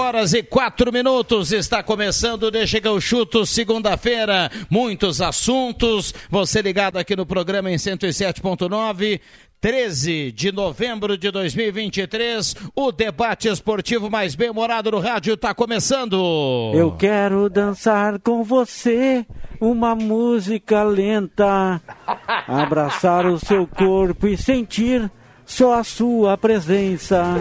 [0.00, 6.96] Horas e 4 minutos, está começando Deixa que eu chuto, segunda-feira, muitos assuntos, você ligado
[6.96, 9.20] aqui no programa em 107.9,
[9.60, 16.72] 13 de novembro de 2023, o debate esportivo mais bem-humorado no rádio está começando.
[16.74, 19.26] Eu quero dançar com você
[19.60, 21.80] uma música lenta,
[22.48, 25.10] abraçar o seu corpo e sentir
[25.44, 27.36] só a sua presença.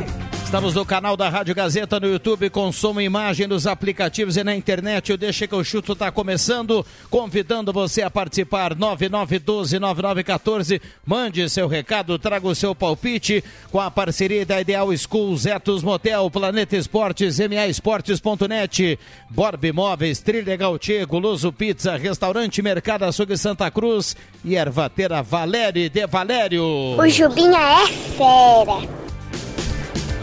[0.50, 5.14] Estamos no canal da Rádio Gazeta no YouTube, e imagem nos aplicativos e na internet.
[5.14, 8.73] O Deixa que eu chuto está começando, convidando você a participar.
[8.73, 10.81] 9912-9914.
[11.06, 16.28] Mande seu recado, traga o seu palpite com a parceria da Ideal School, Zetos Motel,
[16.31, 18.97] Planeta Esportes, MA Esportes.net,
[19.30, 26.08] Borb Imóveis, Trilegal Tchê, Guloso Pizza, Restaurante Mercado Açougue Santa Cruz e Ervatera Valério de
[26.08, 26.63] Valério.
[26.97, 29.09] O Jubinha é fera.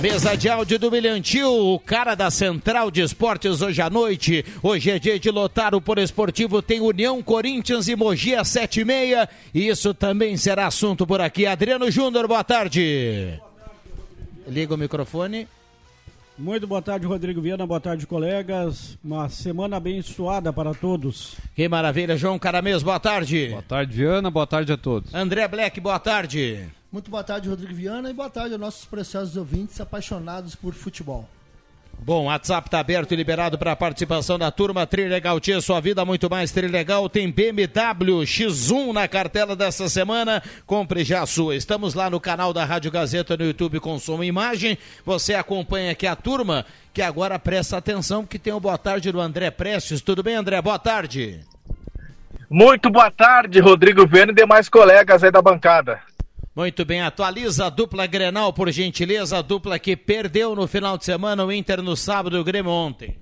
[0.00, 4.44] Mesa de áudio do Milhantil, o cara da Central de Esportes hoje à noite.
[4.62, 8.80] Hoje é dia de lotar o Por Esportivo, tem União Corinthians e Mogi às sete
[8.80, 9.28] e meia.
[9.54, 11.46] E isso também será assunto por aqui.
[11.46, 13.40] Adriano Júnior, boa tarde.
[14.46, 15.48] Liga o microfone.
[16.38, 17.66] Muito boa tarde, Rodrigo Viana.
[17.66, 18.98] Boa tarde, colegas.
[19.02, 21.34] Uma semana abençoada para todos.
[21.54, 22.82] Que maravilha, João Caramês.
[22.82, 23.48] Boa tarde.
[23.48, 24.30] Boa tarde, Viana.
[24.30, 25.14] Boa tarde a todos.
[25.14, 26.68] André Black, boa tarde.
[26.90, 31.28] Muito boa tarde, Rodrigo Viana, e boa tarde aos nossos preciosos ouvintes apaixonados por futebol.
[31.98, 34.86] Bom, o WhatsApp está aberto e liberado para a participação da turma.
[34.86, 37.08] Trilegal Tia, sua vida muito mais Trilegal.
[37.08, 40.42] Tem BMW X1 na cartela dessa semana.
[40.66, 41.56] Compre já a sua.
[41.56, 44.78] Estamos lá no canal da Rádio Gazeta no YouTube com som e imagem.
[45.04, 49.20] Você acompanha aqui a turma que agora presta atenção que tem o boa tarde do
[49.20, 50.00] André Prestes.
[50.00, 50.60] Tudo bem, André?
[50.62, 51.40] Boa tarde.
[52.48, 56.00] Muito boa tarde, Rodrigo Viana e demais colegas aí da bancada.
[56.56, 61.04] Muito bem, atualiza a dupla Grenal, por gentileza, a dupla que perdeu no final de
[61.04, 63.18] semana o Inter no sábado e o Grêmio ontem.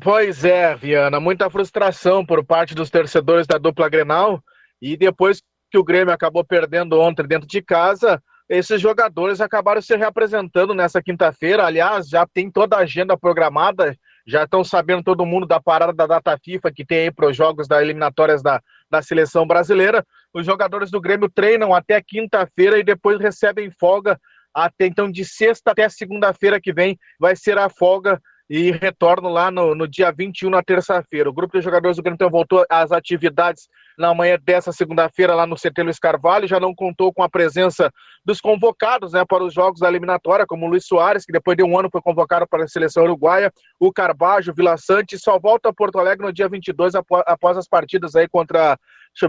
[0.00, 4.40] Pois é, Viana, muita frustração por parte dos torcedores da dupla Grenal
[4.80, 9.96] e depois que o Grêmio acabou perdendo ontem dentro de casa, esses jogadores acabaram se
[9.96, 11.66] reapresentando nessa quinta-feira.
[11.66, 13.96] Aliás, já tem toda a agenda programada,
[14.26, 17.36] já estão sabendo todo mundo da parada da data FIFA que tem aí para os
[17.36, 18.60] jogos da eliminatórias da,
[18.90, 20.04] da seleção brasileira.
[20.32, 24.18] Os jogadores do Grêmio treinam até quinta-feira e depois recebem folga
[24.54, 28.20] até então de sexta até segunda-feira que vem vai ser a folga
[28.54, 31.26] e retorno lá no, no dia 21, na terça-feira.
[31.26, 35.46] O grupo de jogadores do Grêmio então voltou às atividades na manhã dessa segunda-feira lá
[35.46, 37.90] no CT Luiz Carvalho, já não contou com a presença
[38.22, 41.62] dos convocados né, para os jogos da eliminatória, como o Luiz Soares, que depois de
[41.62, 45.70] um ano foi convocado para a seleção uruguaia, o Carbajo, o Vila Sante, só volta
[45.70, 48.78] a Porto Alegre no dia 22, após as partidas aí contra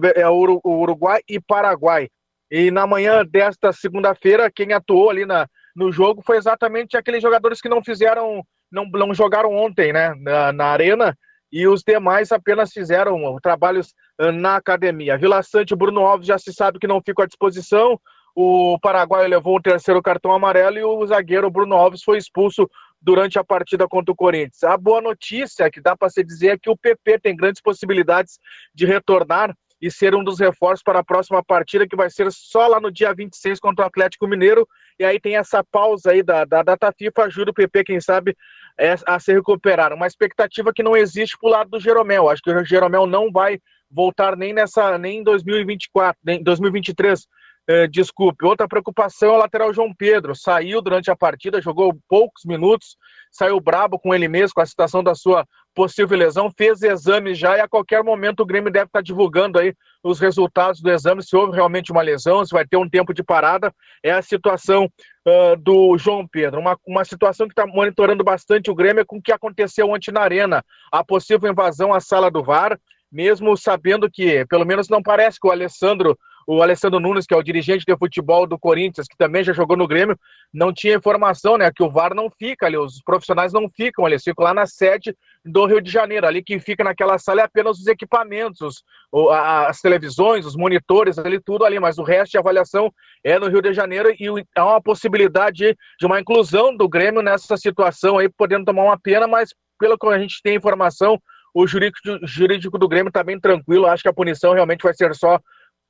[0.02, 2.10] ver, é, o Uruguai e Paraguai.
[2.52, 7.62] E na manhã desta segunda-feira, quem atuou ali na, no jogo foi exatamente aqueles jogadores
[7.62, 11.18] que não fizeram não, não jogaram ontem, né, na, na arena,
[11.52, 13.94] e os demais apenas fizeram trabalhos
[14.34, 15.18] na academia.
[15.18, 18.00] Vila Sante Bruno Alves já se sabe que não ficam à disposição.
[18.36, 22.68] O Paraguai levou o terceiro cartão amarelo e o zagueiro Bruno Alves foi expulso
[23.00, 24.64] durante a partida contra o Corinthians.
[24.64, 28.40] A boa notícia que dá para se dizer é que o PP tem grandes possibilidades
[28.74, 32.68] de retornar e ser um dos reforços para a próxima partida, que vai ser só
[32.68, 34.66] lá no dia 26 contra o Atlético Mineiro.
[34.98, 38.34] E aí tem essa pausa aí da, da data FIFA, ajuda o PP, quem sabe,
[38.80, 39.92] é, a se recuperar.
[39.92, 42.30] Uma expectativa que não existe para o lado do Jeromel.
[42.30, 43.60] Acho que o Jeromel não vai
[43.92, 47.28] voltar nem nessa, nem em 2024, nem 2023.
[47.68, 48.46] Eh, desculpe.
[48.46, 50.36] Outra preocupação é o lateral João Pedro.
[50.36, 52.98] Saiu durante a partida, jogou poucos minutos,
[53.32, 57.58] saiu brabo com ele mesmo, com a situação da sua possível lesão, fez exame já
[57.58, 59.74] e a qualquer momento o Grêmio deve estar divulgando aí
[60.04, 63.24] os resultados do exame, se houve realmente uma lesão, se vai ter um tempo de
[63.24, 63.74] parada.
[64.04, 66.60] É a situação uh, do João Pedro.
[66.60, 70.12] Uma, uma situação que está monitorando bastante o Grêmio é com o que aconteceu ontem
[70.12, 72.78] na Arena, a possível invasão à sala do VAR,
[73.12, 76.18] mesmo sabendo que, pelo menos não parece que o Alessandro
[76.48, 79.78] o Alessandro Nunes, que é o dirigente de futebol do Corinthians, que também já jogou
[79.78, 80.18] no Grêmio,
[80.54, 81.72] não tinha informação, né?
[81.72, 85.16] Que o VAR não fica ali, os profissionais não ficam, eles ficam lá na sede
[85.44, 86.28] do Rio de Janeiro.
[86.28, 88.84] Ali que fica naquela sala é apenas os equipamentos,
[89.32, 92.92] as televisões, os monitores, ali tudo ali, mas o resto de avaliação
[93.24, 97.58] é no Rio de Janeiro e há uma possibilidade de uma inclusão do Grêmio nessa
[97.58, 101.20] situação aí, podendo tomar uma pena, mas pelo que a gente tem informação,
[101.54, 103.86] o jurídico, jurídico do Grêmio está bem tranquilo.
[103.86, 105.40] Acho que a punição realmente vai ser só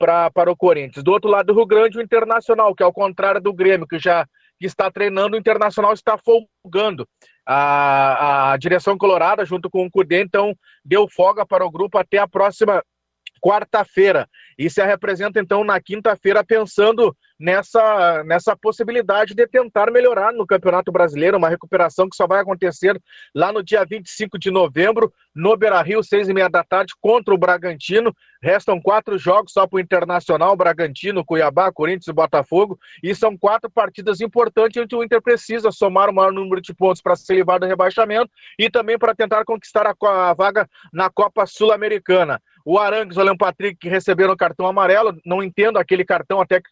[0.04, 1.02] pra, para o Corinthians.
[1.02, 4.28] Do outro lado do Rio Grande, o Internacional, que ao contrário do Grêmio, que já
[4.60, 7.08] que está treinando, o Internacional está folgando.
[7.46, 10.54] A, a direção colorada, junto com o Cudê, então,
[10.84, 12.84] deu folga para o grupo até a próxima
[13.42, 14.28] quarta-feira.
[14.58, 20.94] E se representa, então, na quinta-feira, pensando nessa, nessa possibilidade de tentar melhorar no Campeonato
[20.94, 22.98] Brasileiro, uma recuperação que só vai acontecer
[23.36, 27.38] lá no dia 25 de novembro, no Beira-Rio, seis e meia da tarde, contra o
[27.38, 28.16] Bragantino.
[28.42, 33.70] Restam quatro jogos só para o Internacional, Bragantino, Cuiabá, Corinthians e Botafogo, e são quatro
[33.70, 37.60] partidas importantes onde o Inter precisa somar o maior número de pontos para se livrar
[37.60, 42.42] do rebaixamento e também para tentar conquistar a, a vaga na Copa Sul-Americana.
[42.66, 46.70] O Arangues, o Leão Patrick, que receberam cartão amarelo, não entendo aquele cartão até que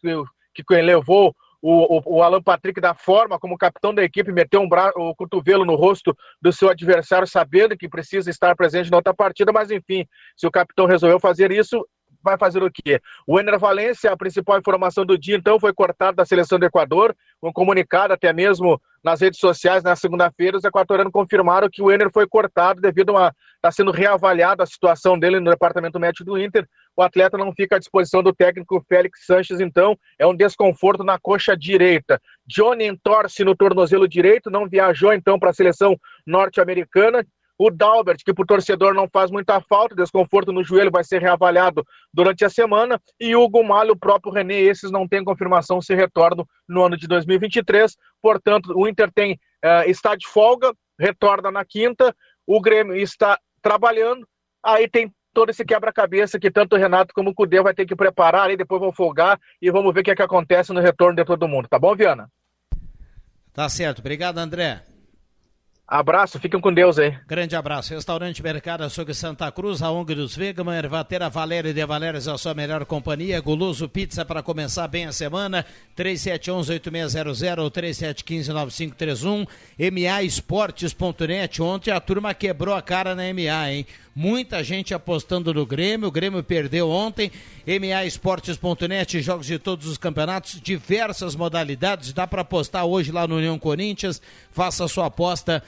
[0.52, 4.68] que levou o, o, o, Alan Patrick da forma como capitão da equipe meteu um
[4.68, 4.92] bra...
[4.96, 9.52] o cotovelo no rosto do seu adversário, sabendo que precisa estar presente na outra partida,
[9.52, 10.04] mas enfim,
[10.36, 11.86] se o capitão resolveu fazer isso,
[12.22, 13.00] vai fazer o quê?
[13.26, 17.14] O Ener Valência, a principal informação do dia, então, foi cortado da seleção do Equador,
[17.42, 22.10] um comunicado até mesmo nas redes sociais na segunda-feira, os equatorianos confirmaram que o Ener
[22.12, 26.66] foi cortado devido a está sendo reavaliada a situação dele no departamento médico do Inter.
[26.96, 31.18] O atleta não fica à disposição do técnico Félix Sanches, então é um desconforto na
[31.18, 32.20] coxa direita.
[32.46, 37.26] Johnny entorce no tornozelo direito, não viajou então para a seleção norte-americana.
[37.58, 41.20] O Dalbert, que para o torcedor não faz muita falta, desconforto no joelho, vai ser
[41.20, 43.00] reavaliado durante a semana.
[43.20, 47.06] E o Gumalho, o próprio René, esses não têm confirmação se retornam no ano de
[47.06, 47.96] 2023.
[48.20, 49.34] Portanto, o Inter tem,
[49.64, 52.14] uh, está de folga, retorna na quinta.
[52.46, 54.26] O Grêmio está trabalhando.
[54.62, 57.96] Aí tem todo esse quebra-cabeça que tanto o Renato como o Cudê vai ter que
[57.96, 61.16] preparar, aí depois vão folgar e vamos ver o que, é que acontece no retorno
[61.16, 61.68] de todo mundo.
[61.68, 62.28] Tá bom, Viana?
[63.52, 64.00] Tá certo.
[64.00, 64.82] Obrigado, André.
[65.86, 67.14] Abraço, fiquem com Deus aí.
[67.26, 67.92] Grande abraço.
[67.92, 72.54] Restaurante Mercado Açougue Santa Cruz, a ONG dos Vegaman, Ervatera Valéria de Valérias, a sua
[72.54, 73.38] melhor companhia.
[73.42, 75.66] Guloso Pizza para começar bem a semana.
[75.94, 79.46] 3711-8600 ou 3715-9531.
[79.92, 81.60] MAEsportes.net.
[81.60, 83.86] Ontem a turma quebrou a cara na MA, hein?
[84.14, 86.08] Muita gente apostando no Grêmio.
[86.08, 87.32] O Grêmio perdeu ontem.
[87.66, 92.12] MAEsportes.net, jogos de todos os campeonatos, diversas modalidades.
[92.12, 94.20] Dá para apostar hoje lá no União Corinthians.
[94.50, 95.62] Faça a sua aposta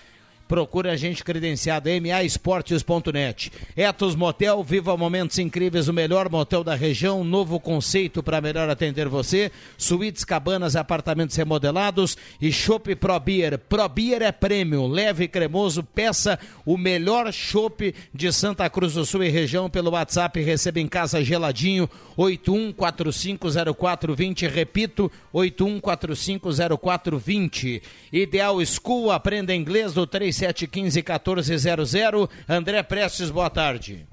[0.47, 3.51] Procure a gente credenciado maesportes.net.
[3.75, 9.09] Etos Motel, viva momentos incríveis, o melhor motel da região, novo conceito para melhor atender
[9.09, 9.51] você.
[9.79, 13.59] Suítes, cabanas, apartamentos remodelados e Chopp Pro Beer.
[13.59, 19.07] Pro Beer é prêmio, leve e cremoso, peça o melhor chopp de Santa Cruz do
[19.07, 21.89] Sul e região pelo WhatsApp, receba em casa geladinho
[22.19, 27.81] 81450420, repito, 81450420.
[28.13, 32.29] Ideal School, aprenda inglês do 3 3715-1400.
[32.49, 34.07] André Prestes, boa tarde.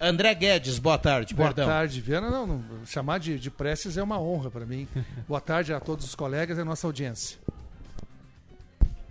[0.00, 1.64] André Guedes, boa tarde, boa perdão.
[1.66, 2.28] Boa tarde, Viana.
[2.28, 4.86] Não, não chamar de, de Prestes é uma honra para mim.
[5.26, 7.38] boa tarde a todos os colegas e a nossa audiência.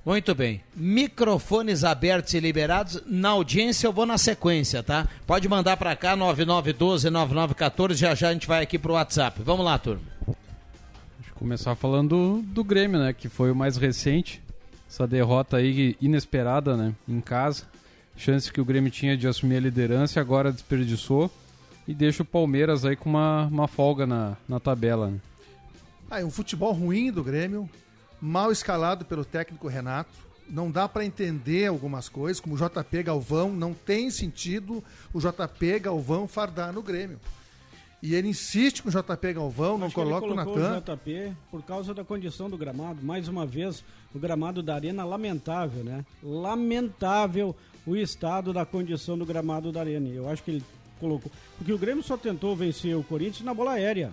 [0.06, 0.62] Muito bem.
[0.76, 3.02] Microfones abertos e liberados.
[3.06, 5.08] Na audiência eu vou na sequência, tá?
[5.26, 7.94] Pode mandar para cá 9912-9914.
[7.94, 9.42] Já já a gente vai aqui pro WhatsApp.
[9.42, 10.02] Vamos lá, turma.
[10.28, 13.14] Deixa eu começar falando do, do Grêmio, né?
[13.14, 14.43] Que foi o mais recente
[14.94, 17.64] essa derrota aí inesperada, né, em casa.
[18.16, 21.32] Chance que o Grêmio tinha de assumir a liderança e agora desperdiçou
[21.88, 25.10] e deixa o Palmeiras aí com uma, uma folga na, na tabela.
[25.10, 25.20] Né?
[26.12, 27.68] Ah, um futebol ruim do Grêmio,
[28.22, 30.12] mal escalado pelo técnico Renato.
[30.48, 35.80] Não dá para entender algumas coisas, como o JP Galvão, não tem sentido o JP
[35.80, 37.20] Galvão fardar no Grêmio.
[38.04, 40.78] E ele insiste com o JP Galvão, não coloca o Natan.
[40.78, 43.02] o JP por causa da condição do gramado.
[43.02, 43.82] Mais uma vez,
[44.14, 46.04] o gramado da arena lamentável, né?
[46.22, 47.56] Lamentável
[47.88, 50.10] o estado da condição do gramado da arena.
[50.10, 50.64] Eu acho que ele
[51.00, 51.32] colocou.
[51.58, 54.12] Porque o Grêmio só tentou vencer o Corinthians na bola aérea.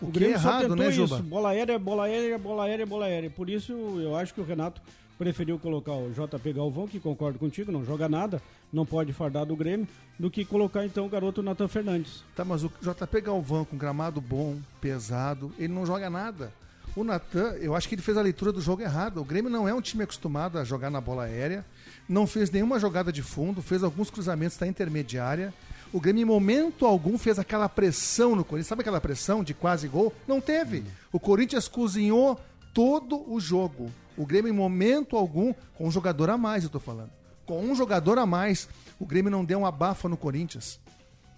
[0.00, 1.22] O, o Grêmio é errado, só tentou né, isso.
[1.24, 3.30] Bola aérea, bola aérea, bola aérea, bola aérea.
[3.30, 4.80] Por isso eu acho que o Renato
[5.18, 8.40] preferiu colocar o JP Galvão, que concordo contigo, não joga nada,
[8.72, 12.24] não pode fardar do Grêmio, do que colocar então o garoto Nathan Fernandes.
[12.34, 16.52] Tá, mas o JP Galvão com gramado bom, pesado, ele não joga nada.
[16.96, 19.20] O Natan, eu acho que ele fez a leitura do jogo errado.
[19.20, 21.64] O Grêmio não é um time acostumado a jogar na bola aérea,
[22.08, 25.54] não fez nenhuma jogada de fundo, fez alguns cruzamentos da intermediária.
[25.92, 28.66] O Grêmio, em momento algum, fez aquela pressão no Corinthians.
[28.66, 30.12] Sabe aquela pressão de quase gol?
[30.26, 30.84] Não teve.
[31.12, 32.38] O Corinthians cozinhou
[32.74, 33.90] todo o jogo.
[34.16, 37.17] O Grêmio, em momento algum, com um jogador a mais, eu tô falando.
[37.48, 38.68] Com um jogador a mais,
[39.00, 40.78] o Grêmio não deu uma bafa no Corinthians.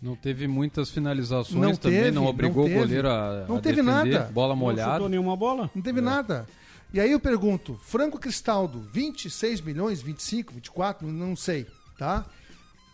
[0.03, 3.61] Não teve muitas finalizações Não também, teve, não obrigou não o goleiro a, Não a
[3.61, 4.33] teve defender, nada.
[4.33, 4.93] bola Não molhada.
[4.95, 5.71] chutou nenhuma bola?
[5.73, 5.85] Não É.
[5.85, 6.49] teve nada.
[6.93, 11.65] E aí eu pergunto, Franco Cristaldo, 26 milhões, 25, 24, não sei,
[11.97, 12.27] tá?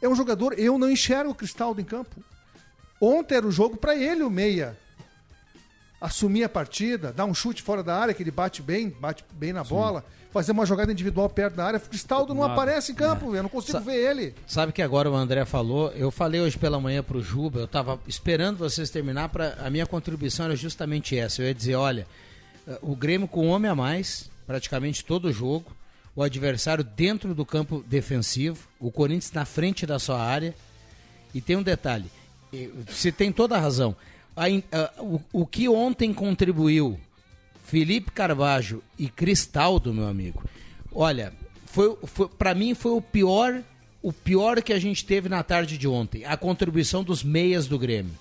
[0.03, 2.17] É um jogador, eu não enxergo o Cristaldo em campo.
[3.01, 4.77] Ontem era o jogo para ele, o meia.
[5.99, 9.55] Assumir a partida, dar um chute fora da área, que ele bate bem, bate bem
[9.55, 10.05] na bola,
[10.37, 11.79] fazer uma jogada individual perto da área.
[11.79, 12.53] O Cristaldo não Nada.
[12.55, 14.35] aparece em campo, eu não consigo Sa- ver ele.
[14.47, 17.99] Sabe que agora o André falou, eu falei hoje pela manhã pro Juba, eu tava
[18.07, 21.41] esperando vocês terminar para a minha contribuição era justamente essa.
[21.43, 22.07] Eu ia dizer, olha,
[22.69, 25.75] eh, o Grêmio com um homem a mais, praticamente todo o jogo,
[26.15, 30.55] o adversário dentro do campo defensivo, o Corinthians na frente da sua área.
[31.35, 32.11] E tem um detalhe,
[32.53, 33.97] eh, você tem toda a razão.
[34.37, 37.01] A a- o, o que ontem contribuiu
[37.67, 40.43] Felipe Carvalho e Cristaldo, meu amigo.
[40.95, 41.33] Olha,
[41.67, 43.61] foi, foi para mim foi o pior,
[44.01, 47.79] o pior que a gente teve na tarde de ontem, a contribuição dos meias do
[47.79, 48.15] Grêmio.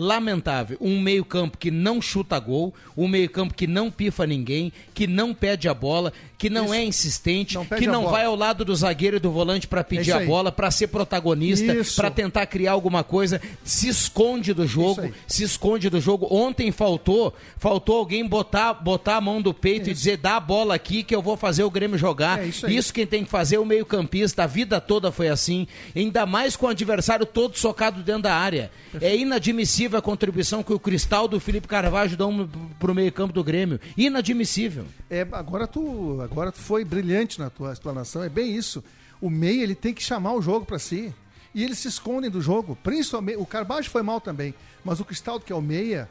[0.00, 5.34] Lamentável, um meio-campo que não chuta gol, um meio-campo que não pifa ninguém, que não
[5.34, 8.12] pede a bola, que não é insistente, pede que não bola.
[8.12, 10.86] vai ao lado do zagueiro e do volante para pedir isso a bola, para ser
[10.86, 11.96] protagonista, Isso.
[11.96, 16.28] para tentar criar alguma coisa, se esconde do jogo, se esconde do jogo.
[16.30, 20.76] Ontem faltou, faltou alguém botar, botar a mão do peito e dizer dá a bola
[20.76, 22.40] aqui que eu vou fazer o Grêmio jogar.
[22.40, 24.44] É isso isso, quem tem que fazer é o meio-campista.
[24.44, 28.70] A vida toda foi assim, ainda mais com o adversário todo socado dentro da área.
[29.00, 33.80] É inadmissível a contribuição que o Cristal do Felipe Carvalho dão pro meio-campo do Grêmio.
[33.96, 34.84] Inadmissível.
[35.08, 38.82] É, agora tu, agora tu foi brilhante na tua explanação, é bem isso.
[39.20, 41.12] O meia, ele tem que chamar o jogo pra si.
[41.54, 42.76] E eles se escondem do jogo.
[42.82, 44.54] Principalmente, o Carvalho foi mal também,
[44.84, 46.08] mas o Cristaldo, que é o meia,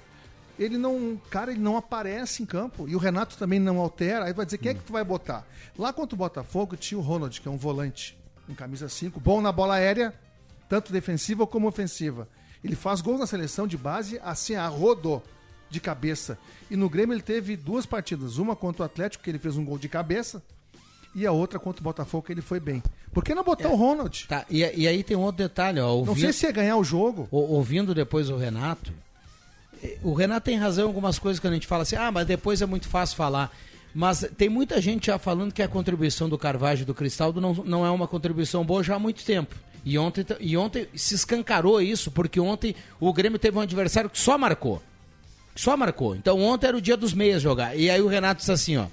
[0.60, 2.88] ele não, cara, ele não aparece em campo.
[2.88, 4.26] E o Renato também não altera.
[4.26, 5.46] Aí vai dizer, quem é que tu vai botar?
[5.78, 8.18] Lá contra o Botafogo tinha o Ronald, que é um volante,
[8.50, 10.14] em camisa 5, bom na bola aérea,
[10.68, 12.28] tanto defensiva como ofensiva.
[12.68, 15.22] Ele faz gols na seleção de base, assim, a rodo
[15.70, 16.38] de cabeça.
[16.70, 18.38] E no Grêmio ele teve duas partidas.
[18.38, 20.42] Uma contra o Atlético, que ele fez um gol de cabeça,
[21.16, 22.84] e a outra contra o Botafogo, que ele foi bem.
[23.12, 24.26] Por que não botar o Ronald?
[24.28, 25.88] Tá, e, e aí tem um outro detalhe, ó.
[25.88, 27.28] Não ouvindo- sei se ia ganhar o jogo.
[27.32, 28.94] Ouvindo depois o Renato,
[29.84, 32.28] eh, o Renato tem razão em algumas coisas que a gente fala assim, ah, mas
[32.28, 33.52] depois é muito fácil falar.
[33.96, 37.54] Mas tem muita gente já falando que a contribuição do Carvalho e do Cristaldo não,
[37.54, 39.56] não é uma contribuição boa já há muito tempo.
[39.90, 44.20] E ontem, e ontem se escancarou isso, porque ontem o Grêmio teve um adversário que
[44.20, 44.84] só marcou.
[45.56, 46.14] Só marcou.
[46.14, 47.74] Então ontem era o dia dos meias jogar.
[47.74, 48.88] E aí o Renato disse assim, ó.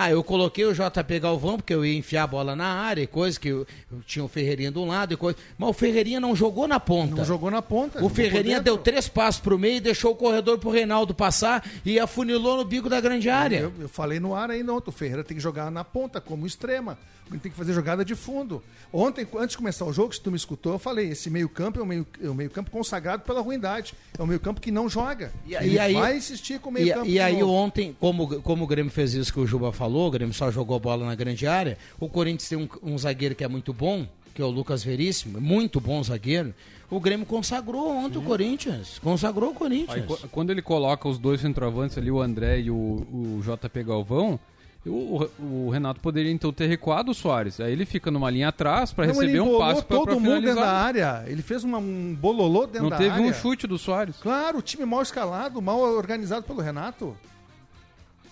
[0.00, 3.06] Ah, eu coloquei o JP Galvão, porque eu ia enfiar a bola na área e
[3.08, 5.36] coisa, que eu, eu tinha o Ferreirinha de um lado e coisa.
[5.58, 7.16] Mas o Ferreirinha não jogou na ponta.
[7.16, 8.04] Não jogou na ponta.
[8.04, 12.58] O Ferreirinha deu três passos pro meio, deixou o corredor pro Reinaldo passar e afunilou
[12.58, 13.58] no bico da grande área.
[13.58, 16.46] Eu, eu falei no ar ainda ontem, o Ferreira tem que jogar na ponta, como
[16.46, 16.96] extrema.
[17.30, 18.62] Ele tem que fazer jogada de fundo.
[18.92, 21.78] Ontem, antes de começar o jogo, se tu me escutou, eu falei, esse meio campo
[21.78, 23.94] é um meio, é um meio campo consagrado pela ruindade.
[24.18, 25.30] É um meio campo que não joga.
[25.46, 27.52] E, e aí, vai insistir com o meio e, e aí novo.
[27.52, 30.78] ontem, como, como o Grêmio fez isso que o Juba falou, o Grêmio só jogou
[30.78, 34.42] bola na grande área, o Corinthians tem um, um zagueiro que é muito bom, que
[34.42, 36.54] é o Lucas Veríssimo, muito bom zagueiro.
[36.90, 38.98] O Grêmio consagrou ontem o Corinthians.
[39.00, 40.06] Consagrou o Aí, Corinthians.
[40.06, 44.40] qu- quando ele coloca os dois centroavantes ali, o André e o, o JP Galvão,
[44.86, 47.60] o, o Renato poderia então ter recuado o Soares.
[47.60, 50.40] Aí ele fica numa linha atrás para Não, ele receber um passe para todo mundo
[50.40, 51.24] dentro da área.
[51.26, 53.26] Ele fez uma- um bololô dentro Não da teve área.
[53.26, 54.16] um chute do Soares.
[54.16, 57.14] Claro, o time mal escalado, mal organizado pelo Renato.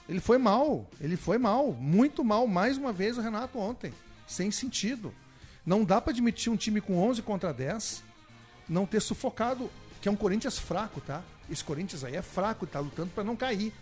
[0.08, 3.92] Ele foi mal, ele foi mal, muito mal, mais uma vez o Renato ontem,
[4.26, 5.12] sem sentido.
[5.64, 8.04] Não dá pra admitir um time com 11 contra 10
[8.68, 9.70] não ter sufocado,
[10.00, 11.22] que é um Corinthians fraco, tá?
[11.50, 13.72] Esse Corinthians aí é fraco, tá lutando pra não cair.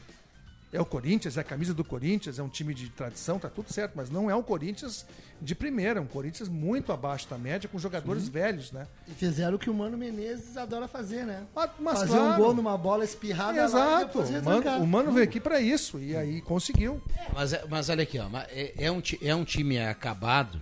[0.75, 3.73] É o Corinthians, é a camisa do Corinthians, é um time de tradição, tá tudo
[3.73, 5.07] certo, mas não é um Corinthians
[5.41, 8.89] de primeira, é um Corinthians muito abaixo da média, com jogadores velhos, né?
[9.07, 11.45] E fizeram o que o Mano Menezes adora fazer, né?
[11.55, 12.43] Mas, mas fazer um claro.
[12.43, 14.07] gol numa bola espirrada lá Exato.
[14.07, 17.01] depois O mano, o Mano veio aqui pra isso e aí conseguiu.
[17.33, 20.61] Mas, é- mas olha aqui, ó, mas é, é um, é um time acabado,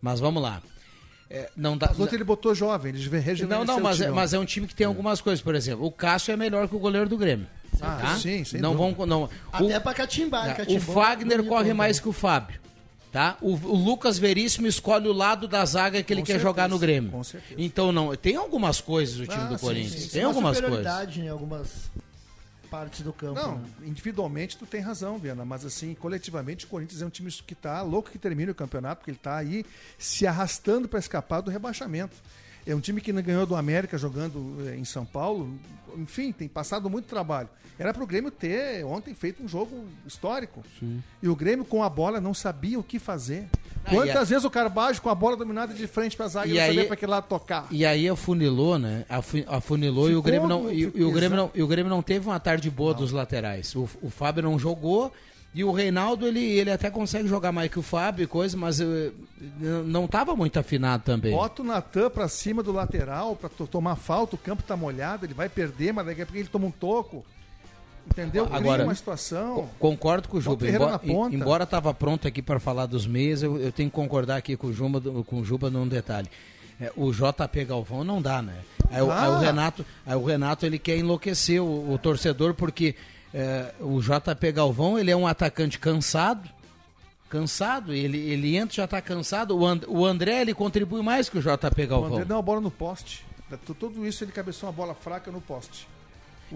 [0.00, 0.62] mas vamos lá.
[1.28, 4.32] É, não dá, As outras ele botou jovem, ele rejuvenesceu Não, não, mas é, mas
[4.32, 5.42] é um time que tem algumas coisas.
[5.42, 7.46] Por exemplo, o Cássio é melhor que o goleiro do Grêmio.
[7.86, 8.16] Ah, tá?
[8.18, 8.94] sim, sem não dúvida.
[8.96, 10.56] vão, não, Até o, pra catimbar.
[10.56, 12.60] catimbou o Fagner corre mais que o Fábio.
[13.10, 13.38] Tá?
[13.40, 16.68] O, o Lucas Veríssimo escolhe o lado da zaga que ele Com quer certeza, jogar
[16.68, 17.10] no Grêmio.
[17.10, 17.54] com certeza.
[17.58, 19.92] Então não, tem algumas coisas o time Ah, do sim, Corinthians.
[19.94, 20.08] sim, sim.
[20.10, 20.70] Tem Uma algumas coisas.
[20.76, 21.90] superioridade em algumas
[22.70, 23.40] partes do campo.
[23.40, 23.64] Não, né?
[23.86, 27.80] individualmente tu tem razão, Viana, mas assim, coletivamente o Corinthians é um time que tá
[27.80, 29.64] louco que termine o campeonato, porque ele tá aí
[29.96, 32.14] se arrastando para escapar do rebaixamento.
[32.68, 35.50] É um time que não ganhou do América jogando eh, em São Paulo.
[35.96, 37.48] Enfim, tem passado muito trabalho.
[37.78, 40.62] Era pro Grêmio ter ontem feito um jogo histórico.
[41.22, 43.46] E o Grêmio com a bola não sabia o que fazer.
[43.84, 46.50] Ah, Quantas a- vezes o Carbajo com a bola dominada de frente pra zaga E
[46.50, 47.66] e não aí- sabia pra que lado tocar?
[47.70, 49.06] E aí afunilou, né?
[49.08, 51.88] Afu- Afunilou e o Ficou Grêmio não e, e o Grêmio não e o Grêmio
[51.88, 53.74] não teve uma tarde boa dos laterais.
[53.76, 55.12] O, o Fábio não jogou
[55.54, 58.80] e o Reinaldo ele, ele até consegue jogar mais que o Fábio e coisa, mas
[58.80, 59.10] eh,
[59.84, 61.32] não estava muito afinado também.
[61.32, 65.24] Bota o Natan pra cima do lateral pra to- tomar falta, o campo tá molhado,
[65.24, 67.24] ele vai perder, mas daqui a pouco ele toma um toco.
[68.10, 68.46] Entendeu?
[68.46, 69.54] Cria Agora- uma situação.
[69.54, 70.66] Co- Concordo com o Juba.
[70.68, 71.00] Embora,
[71.30, 74.68] embora estava pronto aqui para falar dos meias, eu, eu tenho que concordar aqui com
[74.68, 76.28] o Juba, com o Juba num detalhe.
[76.80, 78.54] É, o JP Galvão não dá, né?
[78.90, 79.22] Aí, o- dá.
[79.24, 82.94] aí o Renato, aí o Renato ele quer enlouquecer o, o torcedor porque
[83.34, 86.48] é, o JP Galvão ele é um atacante cansado,
[87.28, 87.92] cansado.
[87.92, 89.56] Ele, ele entra já está cansado.
[89.56, 92.12] O, And- o André ele contribui mais que o JP O Galvão.
[92.14, 93.24] André deu uma bola no poste.
[93.78, 95.88] Tudo isso ele cabeçou uma bola fraca no poste.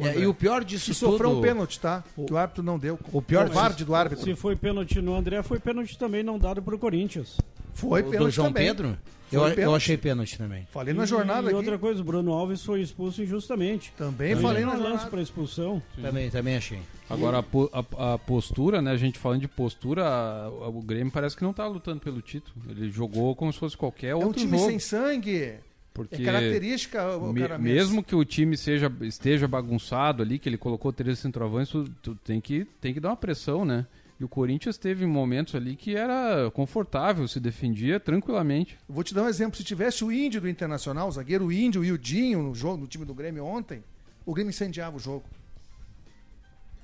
[0.00, 2.02] É, e o pior disso E sofreu tudo- um pênalti, tá?
[2.26, 2.98] Que o árbitro não deu.
[3.12, 4.24] O pior Covarde do árbitro.
[4.24, 7.36] Se foi pênalti no André, foi pênalti também não dado pro Corinthians.
[7.74, 8.66] Foi o do pênalti João também.
[8.66, 8.96] Pedro?
[9.30, 9.76] Foi Eu, eu pênalti.
[9.76, 10.66] achei pênalti também.
[10.70, 11.54] Falei na E- jornada E aqui.
[11.54, 13.90] outra coisa, o Bruno Alves foi expulso injustamente.
[13.96, 15.10] Também Ele falei na lance jornada.
[15.10, 15.82] para expulsão.
[16.00, 16.80] Também, também achei.
[17.08, 18.90] Agora, a, a- a postura, né?
[18.90, 22.20] A gente falando de postura, a- a- o Grêmio parece que não tá lutando pelo
[22.20, 22.54] título.
[22.68, 24.68] Ele jogou como se fosse qualquer É um outro time jogo.
[24.70, 25.54] sem sangue.
[25.94, 30.56] Porque É característica, o me- mesmo que o time seja, esteja bagunçado ali, que ele
[30.56, 33.86] colocou três centroavantes, tu, tu tem, que, tem que dar uma pressão, né?
[34.18, 38.78] E o Corinthians teve momentos ali que era confortável, se defendia tranquilamente.
[38.88, 39.56] Vou te dar um exemplo.
[39.56, 42.86] Se tivesse o Índio do Internacional, o zagueiro Índio e o Dinho no jogo, no
[42.86, 43.82] time do Grêmio ontem,
[44.24, 45.24] o Grêmio incendiava o jogo.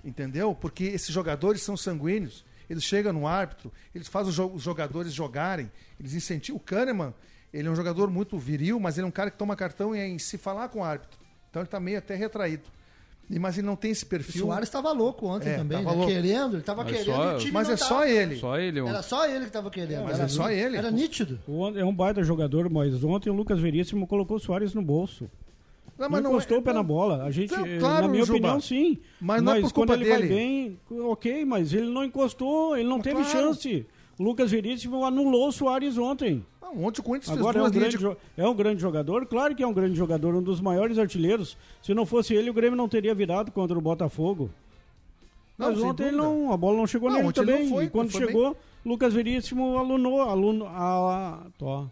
[0.04, 0.54] Entendeu?
[0.54, 2.44] Porque esses jogadores são sanguíneos.
[2.68, 6.58] Eles chegam no árbitro, eles fazem os jogadores jogarem, eles incentivam.
[6.58, 7.14] O Kahneman,
[7.52, 10.14] ele é um jogador muito viril, mas ele é um cara que toma cartão em,
[10.14, 11.18] em se falar com o árbitro.
[11.50, 12.64] Então ele tá meio até retraído.
[13.30, 14.46] E- Mas ele não tem esse O perfil.
[14.46, 15.96] Soares estava louco ontem É, também, tava né?
[15.96, 16.10] louco.
[16.12, 18.08] Querendo, ele estava Mas querendo só- e o time Mas não é só tava.
[18.10, 18.36] ele.
[18.36, 18.80] Só ele.
[18.80, 20.04] Era só ele que estava querendo.
[20.04, 20.76] Mas era, é só ele.
[20.78, 21.38] Era nítido.
[21.46, 25.30] O É um baita jogador, mas ontem o Lucas Veríssimo colocou o Soares no bolso.
[25.98, 26.84] Não, Não, mas encostou é- o pé na não.
[26.86, 27.24] bola.
[27.24, 28.38] A gente, Não, claro, na minha Juba.
[28.38, 28.98] opinião, sim.
[29.20, 30.28] Mas não é por quando culpa ele vai dele.
[30.34, 30.80] bem,
[31.10, 33.30] ok, mas ele não encostou, ele não Mas teve claro.
[33.30, 33.84] chance.
[34.18, 36.46] O Lucas Veríssimo anulou o Soares ontem.
[36.74, 38.16] Não, ontem o Corinthians Agora é um, grande, de...
[38.36, 41.56] é um grande jogador, claro que é um grande jogador, um dos maiores artilheiros.
[41.82, 44.50] Se não fosse ele, o Grêmio não teria virado contra o Botafogo.
[45.56, 47.62] Não, Mas ontem não, a bola não chegou Não, nele também.
[47.64, 48.28] não foi, e quando foi bem.
[48.28, 51.88] chegou, Lucas Veríssimo alunou, aluno, a, tó,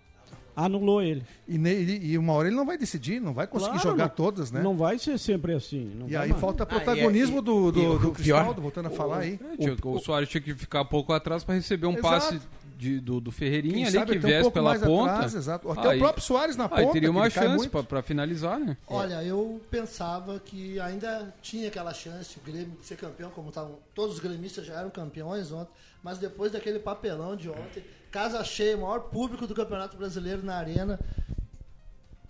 [0.55, 1.25] anulou ele.
[1.49, 4.15] E, ne- e uma hora ele não vai decidir, não vai conseguir Claro, jogar não-
[4.15, 4.63] todas, né?
[4.63, 5.91] Não vai ser sempre assim.
[5.99, 6.41] não E aí mais.
[6.41, 9.39] falta Ah, protagonismo e- do, do, e o do pior- Cristaldo, voltando a falar aí.
[9.55, 12.03] É, tinha- o, Soares tinha que ficar um pouco atrás para receber um Exato.
[12.09, 12.41] passe
[12.77, 15.13] de- do, do Ferreirinha Quem ali sabe que um viesse pouco pela ponta.
[15.15, 15.71] atrás, exato.
[15.73, 16.93] Até Aí- o próprio Soares na Aí ponta.
[16.93, 18.77] teria uma chance para finalizar, né?
[18.87, 23.79] Olha, eu pensava que ainda tinha aquela chance, o Grêmio de ser campeão, como estavam.
[23.95, 25.71] Todos os gremistas já eram campeões ontem,
[26.03, 30.99] mas depois daquele papelão de ontem, casa cheia, maior público do Campeonato Brasileiro na arena.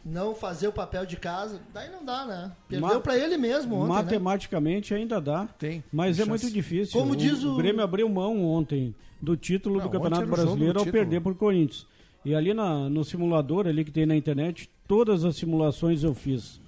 [0.08, 2.52] Não fazer o papel de casa, daí não dá, né?
[2.68, 3.88] Perdeu Ma- pra ele mesmo ontem.
[3.88, 3.94] Né?
[4.02, 5.48] Matematicamente ainda dá.
[5.58, 5.82] Tem.
[5.92, 6.28] Mas é chance.
[6.28, 6.92] muito difícil.
[6.96, 10.84] Como o, diz o- Grêmio abriu mão ontem do título Não, do Campeonato Brasileiro ao
[10.84, 10.92] título.
[10.92, 11.86] perder por Corinthians.
[12.24, 16.60] E ali na- no simulador ali que tem na internet, todas as simulações eu fiz.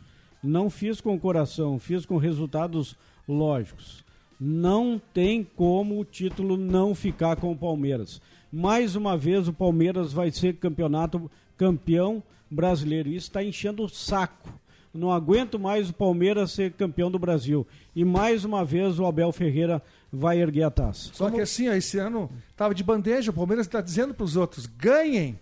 [0.43, 2.97] Não fiz com o coração, fiz com resultados
[3.29, 4.05] lógicos.
[4.41, 8.21] Não tem como o título não ficar com o Palmeiras.
[8.53, 13.09] Mais uma vez o Palmeiras vai ser campeonato campeão brasileiro.
[13.09, 14.49] Isso está enchendo o saco.
[14.95, 17.67] Não aguento mais o Palmeiras ser campeão do Brasil.
[17.95, 21.11] E mais uma vez o Abel Ferreira vai erguer a taça.
[21.13, 24.37] Só que assim, ó, esse ano tava de bandeja, o Palmeiras está dizendo para os
[24.37, 25.39] outros, ganhem.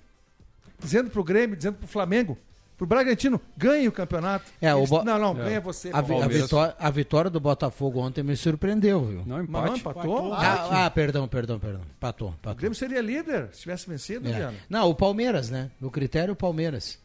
[0.79, 2.37] Dizendo pro Grêmio, dizendo pro Flamengo,
[2.76, 4.44] pro Bragantino, ganhem o campeonato.
[4.61, 5.44] É, o Bo- Não, não, É.
[5.44, 5.88] ganha você.
[5.92, 9.22] A, vi- a vitória, a vitória do Botafogo ontem me surpreendeu, viu?
[9.24, 9.81] Não, Mas não, empate.
[9.81, 10.35] empatou.
[10.35, 11.81] Ah, ah, perdão, perdão, perdão.
[11.98, 12.59] Patou, O patou.
[12.59, 14.52] Grêmio seria líder se tivesse vencido, É.
[14.68, 15.70] Não, o Palmeiras, né?
[15.81, 16.98] No critério, o Palmeiras.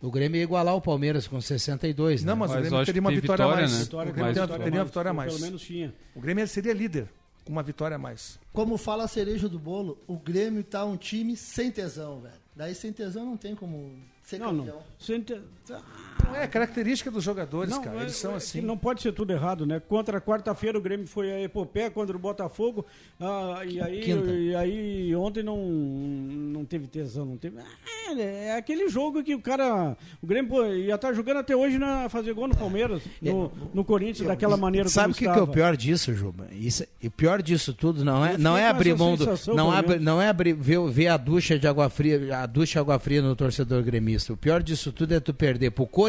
[0.00, 2.30] O Grêmio ia igualar o Palmeiras com 62, né?
[2.30, 3.72] Não, mas, Mas o Grêmio acho teria que uma tem vitória, a vitória, mais.
[3.78, 3.84] né?
[3.84, 5.32] Vitória o Grêmio teria, teria uma vitória a mais.
[5.32, 5.94] Pelo menos tinha.
[6.14, 7.08] O Grêmio seria líder
[7.44, 8.38] com uma vitória a mais.
[8.52, 12.34] Como fala a cereja do bolo, o Grêmio tá um time sem tesão, velho.
[12.54, 14.76] Daí sem tesão não tem como ser Não, campeão.
[14.76, 14.82] não.
[14.98, 15.82] Sente- Ah,
[16.24, 17.98] Não é característica dos jogadores, Não, cara.
[17.98, 18.60] é- Eles são é assim.
[18.60, 19.80] que Não pode ser tudo errado, né?
[19.80, 22.84] Contra quarta-feira o Grêmio foi a epopeia contra o Botafogo.
[23.20, 24.30] ah, e, aí, Quinta.
[24.30, 27.58] e aí ontem não, não teve tesão, não teve.
[27.58, 29.96] Ah, é aquele jogo que o cara.
[30.22, 33.84] O Grêmio pô, ia estar jogando até hoje na fazer gol no Palmeiras, no, no
[33.84, 36.46] Corinthians, daquela maneira Sabe o que, que é o pior disso, Juba?
[36.52, 39.74] Isso, e o pior disso tudo não é, Eu não é abrir mão do, não,
[39.76, 40.02] é, menos.
[40.02, 43.20] não é abrir, ver, ver a ducha de água fria, a ducha de água fria
[43.20, 44.32] no torcedor gremista.
[44.32, 46.07] O pior disso tudo é tu perder pro Corinthians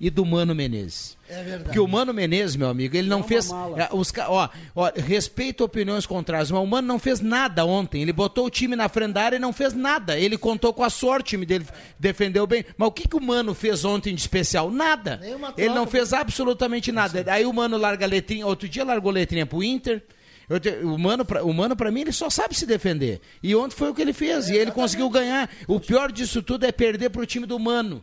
[0.00, 1.16] e do Mano Menezes.
[1.28, 1.64] É verdade.
[1.64, 3.50] Porque o Mano Menezes, meu amigo, ele não uma fez.
[3.76, 8.00] é, Os, ó, ó, respeito opiniões contrárias, mas o Mano não fez nada ontem.
[8.00, 10.18] Ele botou o time na frente da área e não fez nada.
[10.18, 11.66] Ele contou com a sorte, o time dele
[11.98, 12.64] defendeu bem.
[12.76, 14.70] Mas o que, que o Mano fez ontem de especial?
[14.70, 15.18] Nada.
[15.22, 17.24] Nenhuma Ele não troca, fez absolutamente nada.
[17.30, 18.46] Aí o Mano larga a letrinha.
[18.46, 20.02] Outro dia largou letrinha pro Inter.
[20.48, 23.20] Eu te- o, Mano, pra, o Mano, pra mim, ele só sabe se defender.
[23.42, 24.48] E ontem foi o que ele fez.
[24.48, 25.50] e ele conseguiu ganhar.
[25.66, 28.02] O pior disso tudo é perder pro time do Mano.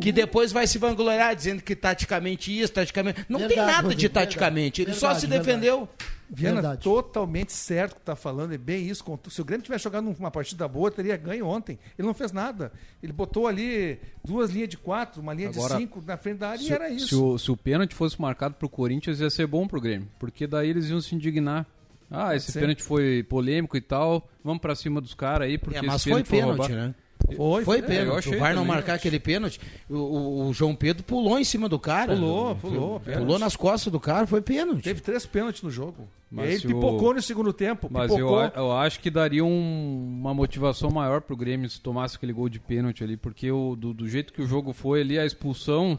[0.00, 3.24] Que depois vai se vangloriar dizendo que taticamente isso, taticamente.
[3.28, 4.82] Não tem Verdade, nada de taticamente.
[4.82, 5.46] Ele só verdade, se verdade.
[5.46, 5.88] defendeu.
[6.30, 6.82] Viana, Verdade.
[6.82, 9.02] totalmente certo que tá falando, é bem isso.
[9.30, 11.78] Se o Grêmio tivesse jogado uma partida boa, teria ganho ontem.
[11.98, 12.70] Ele não fez nada.
[13.02, 16.50] Ele botou ali duas linhas de quatro, uma linha Agora, de cinco na frente da
[16.50, 17.24] área e Se, era se isso.
[17.32, 20.06] o, se o pênalti fosse marcado pro Corinthians, ia ser bom pro Grêmio.
[20.18, 21.66] Porque daí eles iam se indignar.
[22.10, 22.60] Ah, esse ser.
[22.60, 24.28] pênalti foi polêmico e tal.
[24.44, 26.74] Vamos pra cima dos caras aí, porque É, mas esse foi pênalti pênalti, roubado.
[26.88, 26.94] né?
[27.36, 28.28] Foi, Foi pênalti.
[28.28, 29.60] o VAR não marcar aquele pênalti.
[29.88, 32.14] O, o- o João Pedro pulou em cima do cara.
[32.14, 33.22] Pulou, pulou, pênalti.
[33.24, 34.82] Pulou nas costas do cara, foi pênalti.
[34.82, 36.08] Teve três pênaltis no jogo.
[36.30, 37.88] Mas ele se o- pipocou no segundo tempo.
[37.90, 38.42] Mas eu, pipocou.
[38.54, 42.58] eu acho que daria um- uma motivação maior pro Grêmio se tomasse aquele gol de
[42.60, 45.98] pênalti ali, porque o, do, do jeito que o jogo foi ali, a expulsão.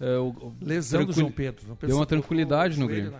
[0.00, 1.62] é, o- Lesão do João Pedro.
[1.64, 3.12] João Pedro Deu uma tranquilidade no Grêmio.